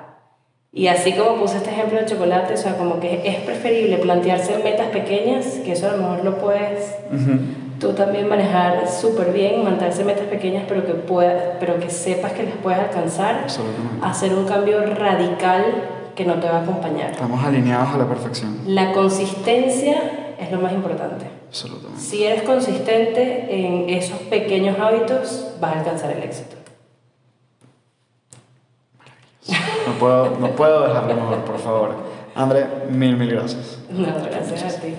[0.72, 4.58] Y así como puse este ejemplo del chocolate, o sea, como que es preferible plantearse
[4.64, 6.96] metas pequeñas, que eso a lo mejor lo puedes
[7.78, 12.42] tú también manejar súper bien, mantenerse metas pequeñas, pero que, puedas, pero que sepas que
[12.42, 13.46] las puedes alcanzar,
[14.02, 15.62] hacer un cambio radical
[16.16, 17.12] que no te va a acompañar.
[17.12, 18.62] Estamos alineados a la perfección.
[18.66, 21.37] La consistencia es lo más importante.
[21.48, 22.00] Absolutamente.
[22.00, 26.56] Si eres consistente en esos pequeños hábitos, vas a alcanzar el éxito.
[29.86, 31.94] No puedo, no puedo dejarlo mejor, por favor.
[32.34, 33.78] André, mil, mil gracias.
[33.90, 34.94] No, gracias a ti.